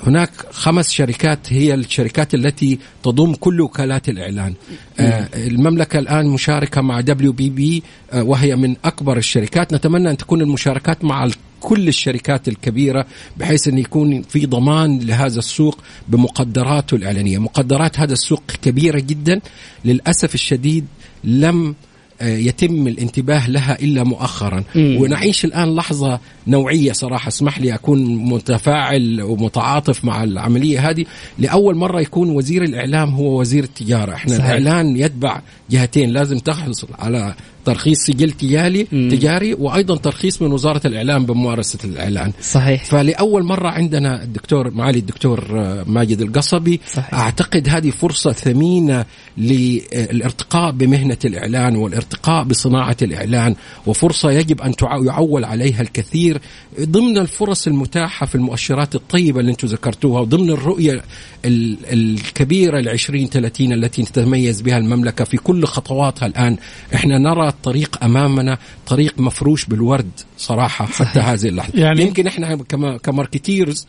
[0.08, 4.54] هناك خمس شركات هي الشركات التي تضم كل وكالات الإعلان.
[5.00, 9.74] آه، المملكة الآن مشاركة مع WPP وهي من أكبر الشركات.
[9.74, 13.06] نتمنى أن تكون المشاركات مع كل الشركات الكبيرة
[13.38, 19.42] بحيث أن يكون في ضمان لهذا السوق بمقدراته الإعلانية، مقدرات هذا السوق كبيرة جدا.
[19.86, 20.86] للأسف الشديد
[21.24, 21.76] لم
[22.22, 24.98] يتم الانتباه لها إلا مؤخرا مم.
[25.02, 31.06] ونعيش الآن لحظة نوعية صراحة اسمح لي أكون متفاعل ومتعاطف مع العملية هذه
[31.40, 34.46] لأول مرة يكون وزير الإعلام هو وزير التجارة إحنا صحيح.
[34.52, 37.34] الإعلان يتبع جهتين لازم تحصل على
[37.66, 42.32] ترخيص سجل تجاري تجاري وأيضا ترخيص من وزارة الإعلام بممارسة الإعلان.
[42.42, 42.86] صحيح.
[42.86, 46.80] فلأول مرة عندنا الدكتور معالي الدكتور آه، ماجد القصبي.
[46.94, 47.14] صحيح.
[47.14, 49.06] أعتقد هذه فرصة ثمينة
[49.38, 54.74] للارتقاء بمهنة الإعلان والارتقاء بصناعة الإعلان وفرصة يجب أن
[55.06, 56.42] يعول عليها الكثير.
[56.82, 61.04] ضمن الفرص المتاحة في المؤشرات الطيبة اللي أنتم ذكرتوها وضمن الرؤية
[61.46, 66.58] الكبيرة ل 2030 التي تتميز بها المملكة في كل خطواتها الآن
[66.96, 71.08] إحنا نرى الطريق أمامنا طريق مفروش بالورد صراحة صحيح.
[71.08, 71.80] حتى هذه اللحظة.
[71.80, 72.56] يعني يمكن إحنا
[73.04, 73.88] ك marketers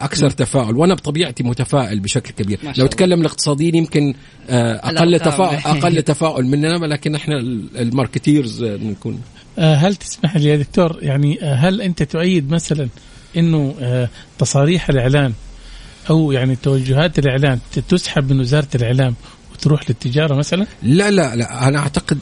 [0.00, 2.58] أكثر تفاؤل وأنا بطبيعتي متفائل بشكل كبير.
[2.78, 4.14] لو تكلم الاقتصاديين يمكن
[4.50, 7.38] آه، أقل تفاؤل أقل تفاؤل مننا لكن إحنا
[7.76, 9.20] ال marketers آه، نكون
[9.58, 12.88] آه، هل تسمح لي يا دكتور؟ يعني هل أنت تؤيد مثلا
[13.36, 13.74] إنه
[14.38, 15.32] تصاريح الاعلان
[16.10, 19.14] أو يعني توجهات الاعلان تسحب من وزارة الإعلام
[19.62, 22.18] تروح للتجارة مثلا؟ لا لا لا أنا أعتقد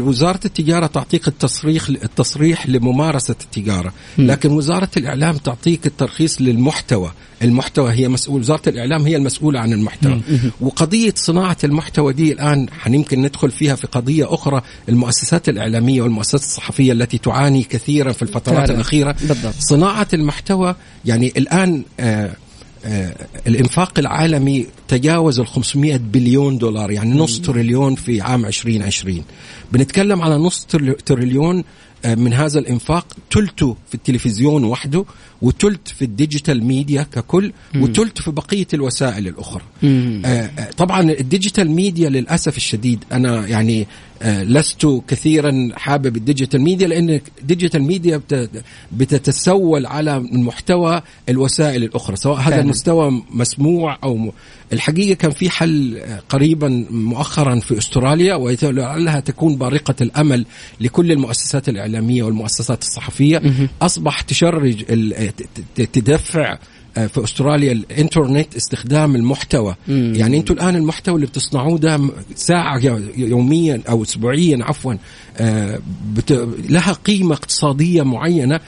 [0.00, 7.10] وزارة التجارة تعطيك التصريح التصريح لممارسة التجارة، لكن وزارة الإعلام تعطيك الترخيص للمحتوى،
[7.42, 10.20] المحتوى هي مسؤول وزارة الإعلام هي المسؤولة عن المحتوى،
[10.60, 16.92] وقضية صناعة المحتوى دي الآن يمكن ندخل فيها في قضية أخرى المؤسسات الإعلامية والمؤسسات الصحفية
[16.92, 19.12] التي تعاني كثيرا في الفترات الأخيرة.
[19.12, 19.54] بالضبط.
[19.58, 20.74] صناعة المحتوى
[21.04, 22.30] يعني الآن آه،
[23.46, 29.22] الإنفاق العالمي تجاوز ال 500 بليون دولار يعني نص تريليون في عام 2020
[29.72, 30.66] بنتكلم على نص
[31.06, 31.64] تريليون
[32.04, 35.04] آه، من هذا الإنفاق ثلثه في التلفزيون وحده
[35.42, 39.62] وثلث في ال digital media ككل وثلث في بقية الوسائل الأخرى.
[40.24, 43.86] آه طبعا ال digital media للأسف الشديد أنا يعني آه
[44.24, 48.20] لست كثيرا حابب ال digital media لأن ال digital media
[48.92, 54.32] بتتسول على محتوى الوسائل الأخرى سواء هذا المستوى مسموع أو
[54.72, 60.46] الحقيقة كان في حل قريبا مؤخرا في أستراليا ولعلها تكون بارقة الأمل
[60.80, 63.38] لكل المؤسسات الإعلامية والمؤسسات الصحفية.
[63.82, 64.84] اصبح تشرج
[65.74, 66.58] تدفع آه،
[67.06, 70.12] في أستراليا الإنترنت استخدام المحتوى مم.
[70.16, 72.00] يعني أنتم الآن المحتوى اللي بتصنعوه ده
[72.34, 72.80] ساعة
[73.16, 74.94] يوميا أو اسبوعيا عفوا
[75.38, 75.80] آه،
[76.68, 78.60] لها قيمة اقتصادية معينة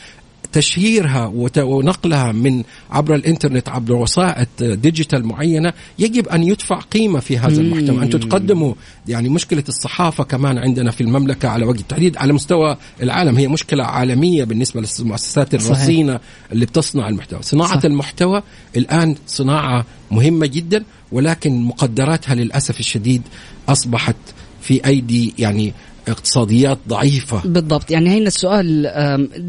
[0.52, 1.26] تشهيرها
[1.58, 8.02] ونقلها من عبر الإنترنت عبر وسائط ديجيتال معينة يجب أن يدفع قيمة في هذا المحتوى
[8.02, 8.74] أنتم تقدموا
[9.08, 13.84] يعني مشكلة الصحافة كمان عندنا في المملكة على وجه التحديد على مستوى العالم هي مشكلة
[13.84, 16.52] عالمية بالنسبة للمؤسسات الرصينة صحيح.
[16.52, 17.84] اللي بتصنع المحتوى صناعة صح.
[17.84, 18.42] المحتوى
[18.76, 23.22] الآن صناعة مهمة جدا ولكن مقدراتها للأسف الشديد
[23.68, 24.16] أصبحت
[24.62, 25.72] في أيدي يعني
[26.08, 27.42] اقتصاديات ضعيفة.
[27.44, 27.90] بالضبط.
[27.90, 28.86] يعني هنا السؤال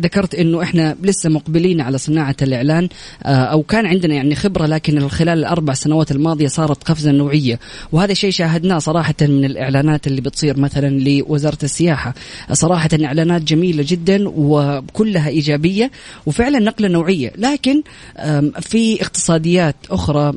[0.03, 2.89] ذكرت إنه إحنا لسه مقبلين على صناعة الإعلان
[3.23, 7.59] آه، أو كان عندنا يعني خبرة لكن خلال الأربع سنوات الماضية صارت قفزة نوعية.
[7.91, 12.13] وهذا شيء شاهدناه صراحة من الإعلانات اللي بتصير مثلا لوزارة السياحة.
[12.51, 15.91] صراحة إعلانات جميلة جدا وكلها إيجابية
[16.25, 17.33] وفعلا نقلة نوعية.
[17.37, 17.81] لكن
[18.61, 20.33] في اقتصاديات أخرى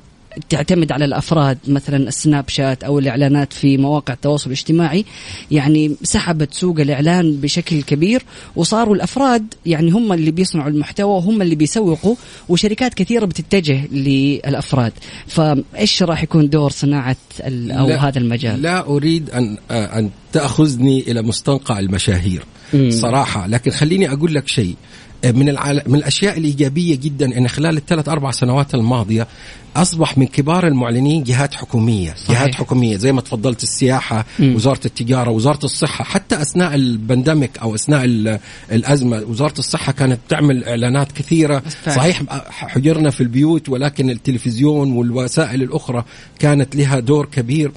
[0.48, 5.04] تعتمد على الأفراد مثلا السناب شات أو الإعلانات في مواقع التواصل الاجتماعي
[5.50, 8.22] يعني سحبت سوق الإعلان بشكل كبير
[8.56, 12.14] وصاروا الأفراد يعني هم اللي بيصنعوا المحتوى وهم اللي بيسوقوا
[12.48, 14.92] وشركات كثيرة بتتجه للأفراد.
[15.26, 21.22] فإيش راح يكون دور صناعة أو لا هذا المجال؟ لا أريد أن أن تأخذني إلى
[21.22, 22.44] مستنقع المشاهير.
[22.88, 24.74] صراحة لكن خليني أقول لك شيء.
[25.32, 25.82] من العال...
[25.86, 29.26] من الأشياء الإيجابية جدا إن خلال الثلاث أربع سنوات الماضية
[29.76, 32.42] أصبح من كبار المعلنين جهات حكومية، صحيح.
[32.42, 34.54] جهات حكومية زي ما تفضلت السياحة، م.
[34.54, 38.04] وزارة التجارة، وزارة الصحة، حتى أثناء البندمك أو أثناء
[38.72, 46.04] الأزمة وزارة الصحة كانت تعمل إعلانات كثيرة، صحيح حجرنا في البيوت ولكن التلفزيون والوسائل الأخرى
[46.38, 47.72] كانت لها دور كبير.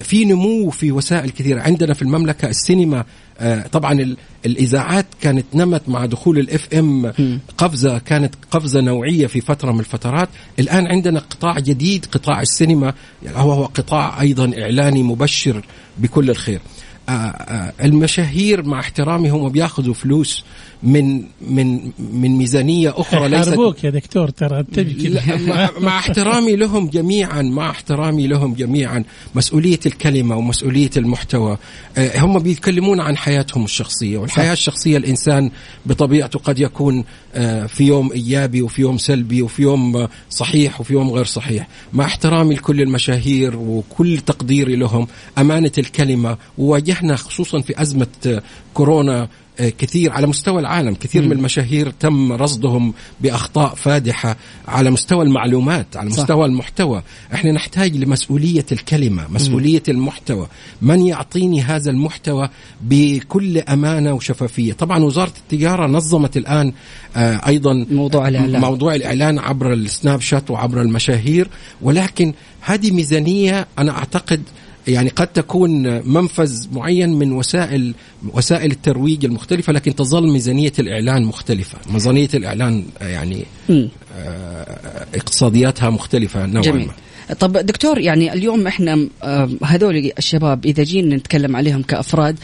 [0.00, 1.60] في نمو في وسائل كثيرة.
[1.60, 3.04] عندنا في المملكة السينما
[3.40, 7.12] آه، طبعا الإذاعات كانت نمت مع دخول الإف إم
[7.58, 10.28] قفزة كانت قفزة نوعية في فترة من الفترات.
[10.58, 12.94] الآن عندنا قطاع جديد قطاع السينما
[13.34, 15.64] هو قطاع أيضا إعلاني مبشر
[15.98, 16.60] بكل الخير.
[17.08, 20.44] آه، آه، المشاهير مع احترامي هم بياخذوا فلوس.
[20.82, 26.88] من من من ميزانية أخرى ليست حاربوك يا دكتور ترى تبي مع, مع احترامي لهم
[26.88, 29.04] جميعا مع احترامي لهم جميعا.
[29.34, 31.58] مسؤولية الكلمة ومسؤولية المحتوى.
[31.98, 35.50] آه، هم بيتكلمون عن حياتهم الشخصية والحياة الشخصية الإنسان
[35.86, 37.04] بطبيعته قد يكون
[37.34, 41.68] آه، في يوم إيجابي وفي يوم سلبي وفي يوم آه، صحيح وفي يوم غير صحيح.
[41.92, 45.06] مع احترامي لكل المشاهير وكل تقديري لهم
[45.38, 46.36] أمانة الكلمة.
[46.58, 48.42] وواجهنا خصوصا في أزمة آه،
[48.74, 49.28] كورونا
[49.58, 54.36] كثير على مستوى العالم كثير من المشاهير تم رصدهم بأخطاء فادحة
[54.68, 56.18] على مستوى المعلومات على صح.
[56.18, 57.02] مستوى المحتوى.
[57.34, 60.46] إحنا نحتاج لمسؤولية الكلمة مسؤولية المحتوى.
[60.82, 62.48] من يعطيني هذا المحتوى
[62.82, 66.72] بكل أمانة وشفافية؟ طبعا وزارة التجارة نظمت الآن
[67.16, 68.60] آه، أيضا موضوع الإعلان.
[68.60, 71.48] موضوع الإعلان عبر السناب شات وعبر المشاهير
[71.82, 74.42] ولكن هذه ميزانية أنا أعتقد
[74.90, 77.94] يعني قد تكون منفذ معين من وسائل
[78.32, 81.78] وسائل الترويج المختلفة لكن تظل ميزانية الإعلان مختلفة.
[81.92, 83.44] ميزانية الإعلان آه، يعني.
[83.70, 86.86] آه، اقتصادياتها مختلفة نوعا جميل.
[86.86, 86.92] ما.
[87.40, 88.92] طب دكتور يعني اليوم إحنا
[89.24, 92.36] آم، هذول الشباب إذا جينا نتكلم عليهم كأفراد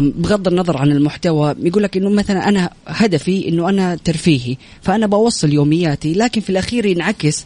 [0.00, 5.52] بغض النظر عن المحتوى يقول لك إنه مثلا أنا هدفي إنه أنا ترفيهي فأنا بوصل
[5.52, 7.44] يومياتي لكن في الأخير ينعكس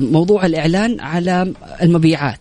[0.00, 2.40] موضوع الإعلان على المبيعات.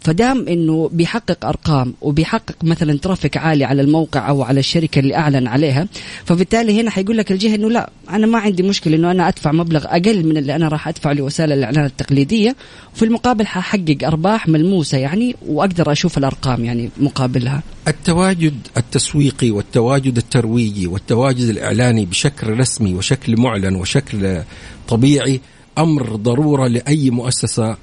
[0.00, 5.46] فدام إنه بيحقق أرقام وبيحقق مثلا ترافيك عالي على الموقع أو على الشركة اللي أعلن
[5.46, 5.86] عليها
[6.24, 9.84] فبالتالي هنا حيقول لك الجهة إنه لا أنا ما عندي مشكلة إنه أنا أدفع مبلغ
[9.84, 12.56] أقل من اللي أنا راح ادفعه لوسائل الإعلان التقليدية
[12.94, 17.62] وفي المقابل ححقق أرباح ملموسة يعني وأقدر أشوف الأرقام يعني مقابلها.
[17.88, 24.42] التواجد التسويقي والتواجد الترويجي والتواجد الإعلاني بشكل رسمي وشكل معلن وشكل
[24.88, 25.40] طبيعي
[25.78, 27.76] أمر ضرورة لأي مؤسسة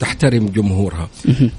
[0.00, 1.08] تحترم جمهورها.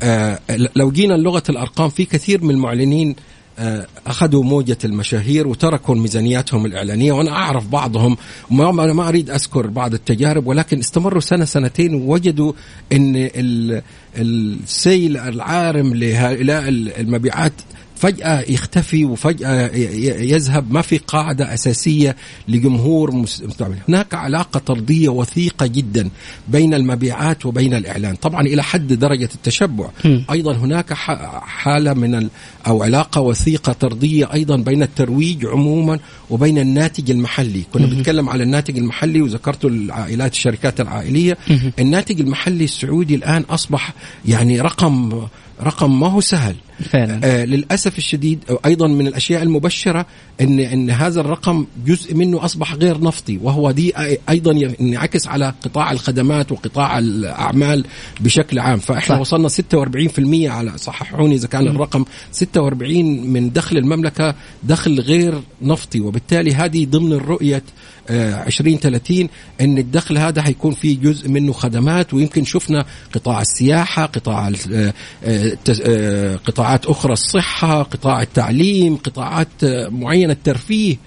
[0.01, 0.39] آه
[0.75, 3.15] لو جينا لغة الأرقام في كثير من المعلنين
[3.59, 8.17] آه، أخذوا موجة المشاهير وتركوا ميزانياتهم الإعلانية وأنا أعرف بعضهم
[8.51, 12.53] ما أنا ما أريد أذكر بعض التجارب ولكن استمروا سنة سنتين ووجدوا
[12.93, 13.81] أن ال-
[14.17, 17.53] السيل العارم لهؤلاء المبيعات
[17.99, 19.75] فجأة يختفي وفجأة
[20.21, 20.71] يذهب.
[20.71, 22.15] ما في قاعدة أساسية
[22.47, 26.09] لجمهور مس- مستعمل هناك علاقة طردية وثيقة جدا
[26.47, 28.15] بين المبيعات وبين الإعلان.
[28.15, 29.89] طبعا إلى حد درجة التشبع.
[30.31, 32.29] أيضا هناك حالة من ال
[32.67, 37.63] أو علاقة وثيقة طردية أيضا بين الترويج عموما وبين الناتج المحلي.
[37.73, 41.37] كنا بنتكلم على الناتج المحلي وذكرت العائلات الشركات العائلية.
[41.79, 43.93] الناتج المحلي السعودي الآن أصبح
[44.25, 45.21] يعني رقم
[45.63, 46.55] رقم ما هو سهل.
[46.89, 47.19] فعلا.
[47.23, 47.45] آه
[47.87, 50.05] للأسف الشديد أيضا من الأشياء المبشرة
[50.41, 53.93] إن إن هذا الرقم جزء منه أصبح غير نفطي وهو دي
[54.29, 57.85] أيضا ينعكس على قطاع الخدمات وقطاع الأعمال
[58.19, 59.21] بشكل عام فإحنا صح.
[59.21, 66.55] وصلنا 46% على صححوني إذا كان الرقم 46 من دخل المملكة دخل غير نفطي وبالتالي
[66.55, 67.63] هذه ضمن الرؤية
[68.09, 69.29] آه، 2030
[69.61, 75.57] إن الدخل هذا حيكون فيه جزء منه خدمات ويمكن شفنا قطاع السياحة قطاع آه، آه،
[75.85, 80.97] آه، قطاعات أخرى الصحة قطاع التعليم قطاعات معينة الترفيه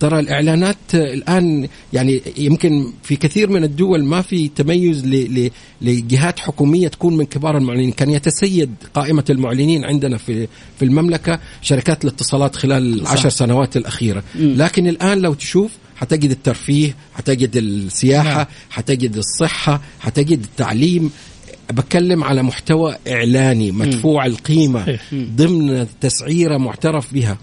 [0.00, 5.06] ترى الإعلانات آه، الآن يعني يمكن في كثير من الدول ما في تميز
[5.80, 10.48] لجهات حكومية تكون من كبار المعلنين كان يتسيد قائمة المعلنين عندنا في
[10.78, 13.00] في المملكة شركات الاتصالات خلال.
[13.00, 14.54] العشر سنوات الأخيرة مم.
[14.56, 18.46] لكن الآن لو تشوف حتجد الترفيه حتجد السياحة نعم.
[18.70, 21.10] حتجد الصحة حتجد التعليم
[21.72, 25.02] بتكلم على محتوى إعلاني مدفوع القيمة صحيح.
[25.14, 27.38] ضمن تسعيرة معترف بها.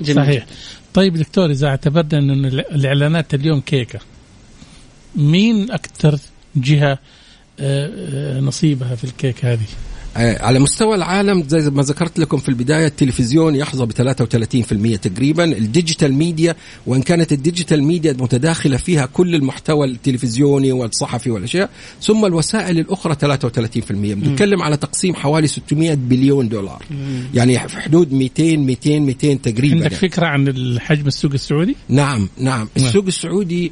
[0.00, 0.24] جميل.
[0.24, 0.46] صحيح.
[0.94, 3.98] طيب دكتور إذا اعتبرنا إن الإعلانات اليوم كيكة
[5.16, 6.18] مين أكثر
[6.56, 6.98] جهة
[7.60, 7.90] آه،
[8.40, 9.66] آه، نصيبها في الكيك هذه؟
[10.16, 15.44] على مستوى العالم زي ما ذكرت لكم في البداية التلفزيون يحظى ب 33% تقريبا.
[15.44, 16.54] ال digital media
[16.86, 21.70] وإن كانت ال digital media متداخلة فيها كل المحتوى التلفزيوني والصحفي والأشياء
[22.02, 26.82] ثم الوسائل الأخرى 33% بنتكلم على تقسيم حوالي 600 بليون دولار.
[27.34, 29.94] يعني في حدود 200 200 200 تقريبا عندك يعني.
[29.94, 32.68] فكرة عن الحجم السوق السعودي؟ نعم نعم.
[32.76, 33.70] السوق السعودي آه،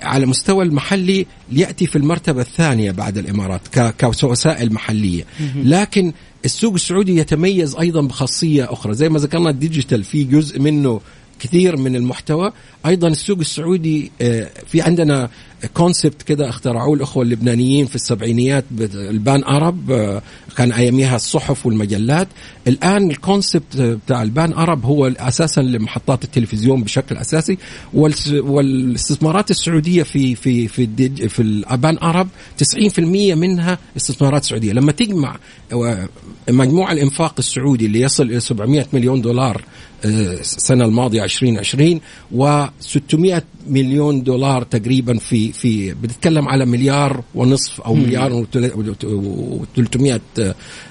[0.00, 3.60] على مستوى المحلي يأتي في المرتبة الثانية بعد الإمارات
[4.00, 5.24] كوسائل محلية.
[5.56, 6.12] لكن
[6.44, 8.94] السوق السعودي يتميز أيضا بخاصية أخرى.
[8.94, 11.00] زي ما ذكرنا ال digital في جزء منه
[11.40, 12.52] كثير من المحتوى.
[12.86, 15.30] أيضا السوق السعودي آه، في عندنا
[15.74, 18.64] concept كده اخترعوه الأخوة اللبنانيين في السبعينيات
[18.94, 20.22] ال Pan Arab آه،
[20.58, 22.28] كان أياميها الصحف والمجلات.
[22.68, 27.58] الآن ال concept بتاع ال Pan Arab هو أساسا لمحطات التلفزيون بشكل أساسي.
[27.94, 30.86] والاستثمارات السعودية في في في
[31.28, 34.72] في البان أرب 90% منها استثمارات سعودية.
[34.72, 35.36] لما تجمع
[35.72, 36.08] آه،
[36.50, 39.62] مجموع الإنفاق السعودي اللي يصل إلى 700 مليون دولار
[40.04, 42.00] آه، السنة الماضية 2020
[42.36, 47.94] و600 مليون دولار تقريبا في في بتتكلم على مليار ونصف أو.
[47.94, 50.20] مليار و300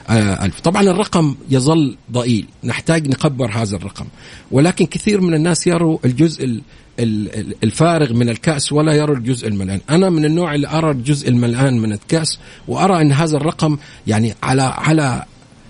[0.09, 2.45] الف طبعا الرقم يظل ضئيل.
[2.63, 4.05] نحتاج نكبر هذا الرقم.
[4.51, 6.61] ولكن كثير من الناس يروا الجزء ال-
[6.99, 9.79] ال- ال- الفارغ من الكأس ولا يرى الجزء الملآن.
[9.89, 13.77] أنا من النوع اللي أرى الجزء الملآن من الكأس وأرى أن هذا الرقم
[14.07, 15.23] يعني على على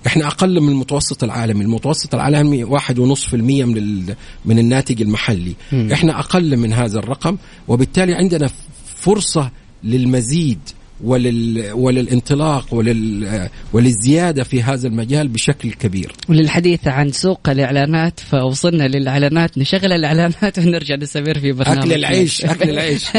[0.07, 4.15] إحنا أقل من المتوسط العالمي، المتوسط العالمي واحد ونصف المية من ال-
[4.45, 5.89] من الناتج المحلي، مم.
[5.93, 7.37] إحنا أقل من هذا الرقم.
[7.67, 8.49] وبالتالي عندنا
[8.95, 9.51] فرصة
[9.83, 10.59] للمزيد
[11.03, 16.11] ولل وللانطلاق ولل وللزيادة في هذا المجال بشكل كبير.
[16.29, 22.69] وللحديث عن سوق الإعلانات فوصلنا للإعلانات نشغل الإعلانات ونرجع نستمر في برنامج أكل العيش أكل
[22.69, 23.05] العيش.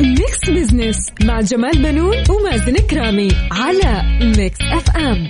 [0.00, 4.02] Mix Business مع جمال بنون ومازن كرامي على
[4.36, 5.28] Mix FM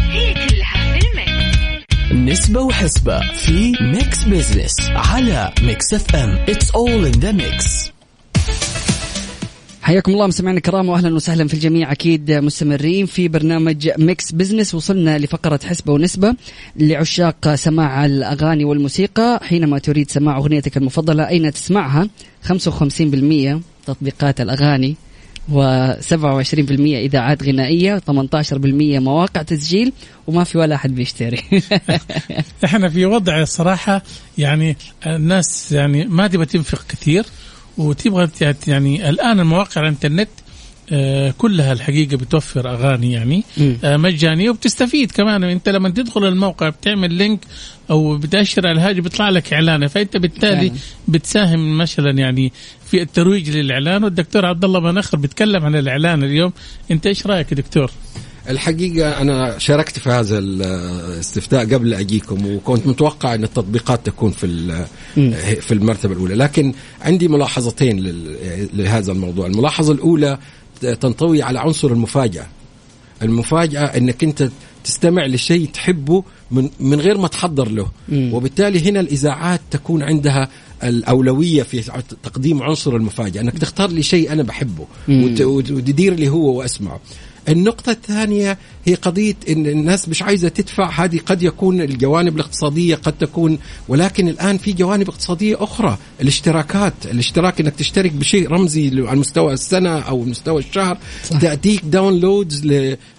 [0.00, 1.90] هي كلها في ال mix.
[2.12, 7.90] نسبة وحسبة في Mix Business على Mix FM it's all in the mix
[9.82, 11.92] حياكم الله مستمعينا الكرام واهلا وسهلا في الجميع.
[11.92, 14.74] أكيد مستمرين في برنامج Mix Business.
[14.74, 16.34] وصلنا لفقرة حسبة ونسبة
[16.76, 19.40] لعشاق سماع الأغاني والموسيقى.
[19.42, 22.08] حينما تريد سماع أغنيتك المفضلة أين تسمعها؟
[22.48, 24.96] 55% تطبيقات الأغاني
[25.52, 29.92] و27% إذاعات غنائية 18% مواقع تسجيل
[30.26, 31.42] وما في ولا أحد بيشتري.
[32.64, 34.02] إحنا في وضع الصراحه
[34.38, 34.76] يعني
[35.06, 37.24] الناس يعني ما تبغى تنفق كثير.
[37.78, 38.28] وتبغى
[38.66, 40.28] يعني الآن المواقع الإنترنت
[40.92, 43.44] آه، كلها الحقيقة بتوفر أغاني يعني
[43.84, 45.44] آه، مجانية وبتستفيد كمان.
[45.44, 47.40] أنت لما تدخل الموقع بتعمل link
[47.90, 50.72] أو بتأشر على الهاجم بيطلع لك اعلانه فأنت بالتالي.
[51.08, 52.52] بتساهم مثلا يعني
[52.86, 54.04] في الترويج للإعلان.
[54.04, 56.52] والدكتور عبد الله بنخر بيتكلم عن الإعلان اليوم.
[56.90, 57.90] أنت إيش رأيك يا دكتور؟
[58.50, 64.46] الحقيقة أنا شاركت في هذا الاستفتاء قبل أجيكم وكنت متوقع أن التطبيقات تكون في
[65.60, 66.34] في المرتبة الأولى.
[66.34, 67.98] لكن عندي ملاحظتين
[68.74, 69.46] لهذا الموضوع.
[69.46, 70.38] الملاحظة الأولى
[70.80, 72.46] تنطوي على عنصر المفاجأة.
[73.22, 74.50] المفاجأة أنك أنت
[74.84, 77.88] تستمع لشيء تحبه من من غير ما تحضر له.
[78.12, 80.48] وبالتالي هنا الإذاعات تكون عندها
[80.84, 81.82] الأولوية في
[82.22, 84.86] تقديم عنصر المفاجأة أنك تختار لي شيء أنا بحبه
[85.40, 87.00] وتدير لي هو وأسمعه.
[87.48, 93.12] النقطة الثانية هي قضية أن الناس مش عايزة تدفع هذه قد يكون الجوانب الاقتصادية قد
[93.12, 99.52] تكون ولكن الآن في جوانب اقتصادية أخرى الاشتراكات الاشتراك أنك تشترك بشيء رمزي على مستوى
[99.52, 100.98] السنة أو مستوى الشهر
[101.40, 102.66] تأتيك داونلودز.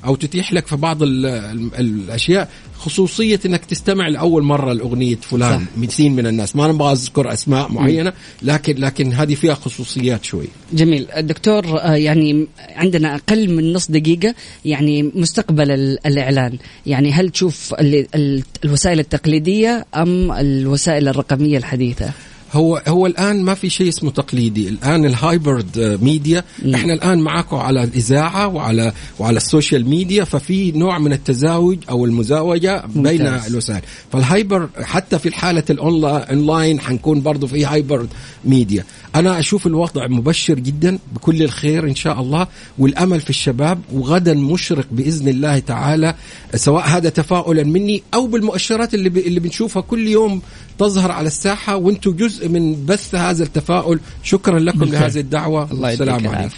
[0.05, 1.25] أو تتيح لك في بعض ال...
[1.25, 1.69] ال...
[1.79, 2.49] الأشياء
[2.81, 5.65] خصوصية أنك تستمع لأول مرة لأغنية فلان.
[5.77, 6.55] 200 من الناس.
[6.55, 10.45] ما نبغى أذكر أسماء معينة لكن لكن هذه فيها خصوصيات شوي.
[10.73, 11.07] جميل.
[11.17, 16.57] الدكتور آه، يعني عندنا أقل من نص دقيقة يعني مستقبل ال- الإعلان.
[16.85, 22.11] يعني هل تشوف ال- ال- الوسائل التقليدية أم الوسائل الرقمية الحديثة؟
[22.53, 26.75] هو هو الآن ما في شيء اسمه تقليدي الآن ال hybrid آه، ميديا مم.
[26.75, 32.05] إحنا الآن معاكم على الإذاعة وعلى وعلى ال social media ففي نوع من التزاوج أو
[32.05, 33.21] المزاوجة بين.
[33.21, 33.81] الوسائل
[34.11, 38.09] فال hybrid حتى في حاله الاونلاين حنكون برضه في hybrid
[38.45, 38.85] media
[39.15, 42.47] أنا أشوف الوضع مبشر جدا بكل الخير إن شاء الله
[42.77, 46.15] والأمل في الشباب وغدا مشرق بإذن الله تعالى
[46.55, 49.17] سواء هذا تفاؤلا مني أو بالمؤشرات اللي ب...
[49.17, 50.41] اللي بنشوفها كل يوم
[50.79, 53.99] تظهر على الساحة وأنتم جزء من بث هذا التفاؤل.
[54.23, 55.01] شكرا لكم بالفعل.
[55.01, 55.71] لهذه الدعوة.
[55.71, 56.53] الله يديك والسلام عليكم.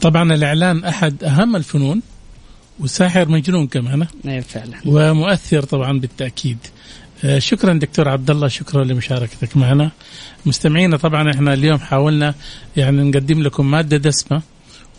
[0.00, 2.02] طبعا الإعلان أحد أهم الفنون
[2.80, 4.06] وساحر مجنون كمان.
[4.26, 4.76] إيه فعلا.
[4.86, 6.58] ومؤثر طبعا بالتأكيد.
[7.38, 9.90] شكرا دكتور عبد الله شكرا لمشاركتك معنا.
[10.46, 12.34] مستمعينا طبعا إحنا اليوم حاولنا
[12.76, 14.42] يعني نقدم لكم مادة دسمة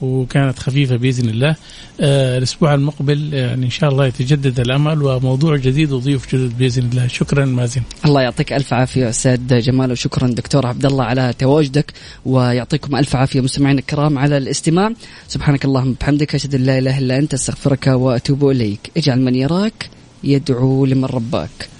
[0.02, 1.56] وكانت خفيفة بإذن الله.
[2.02, 7.08] آه، الأسبوع المقبل يعني إن شاء الله يتجدد الأمل وموضوع جديد وضيوف جدد بإذن الله.
[7.08, 7.82] شكرا مازن.
[8.06, 11.94] الله يعطيك ألف عافية أستاذ جمال وشكرا دكتور عبد الله على تواجدك
[12.26, 14.94] ويعطيكم ألف عافية مستمعينا الكرام على الاستماع.
[15.28, 18.92] سبحانك اللهم وبحمدك أشهد أن لا إله إلا أنت أستغفرك وأتوب إليك.
[18.98, 19.90] اجعل من يراك
[20.24, 21.75] يدعو لمن رباك.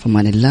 [0.00, 0.48] فمان الله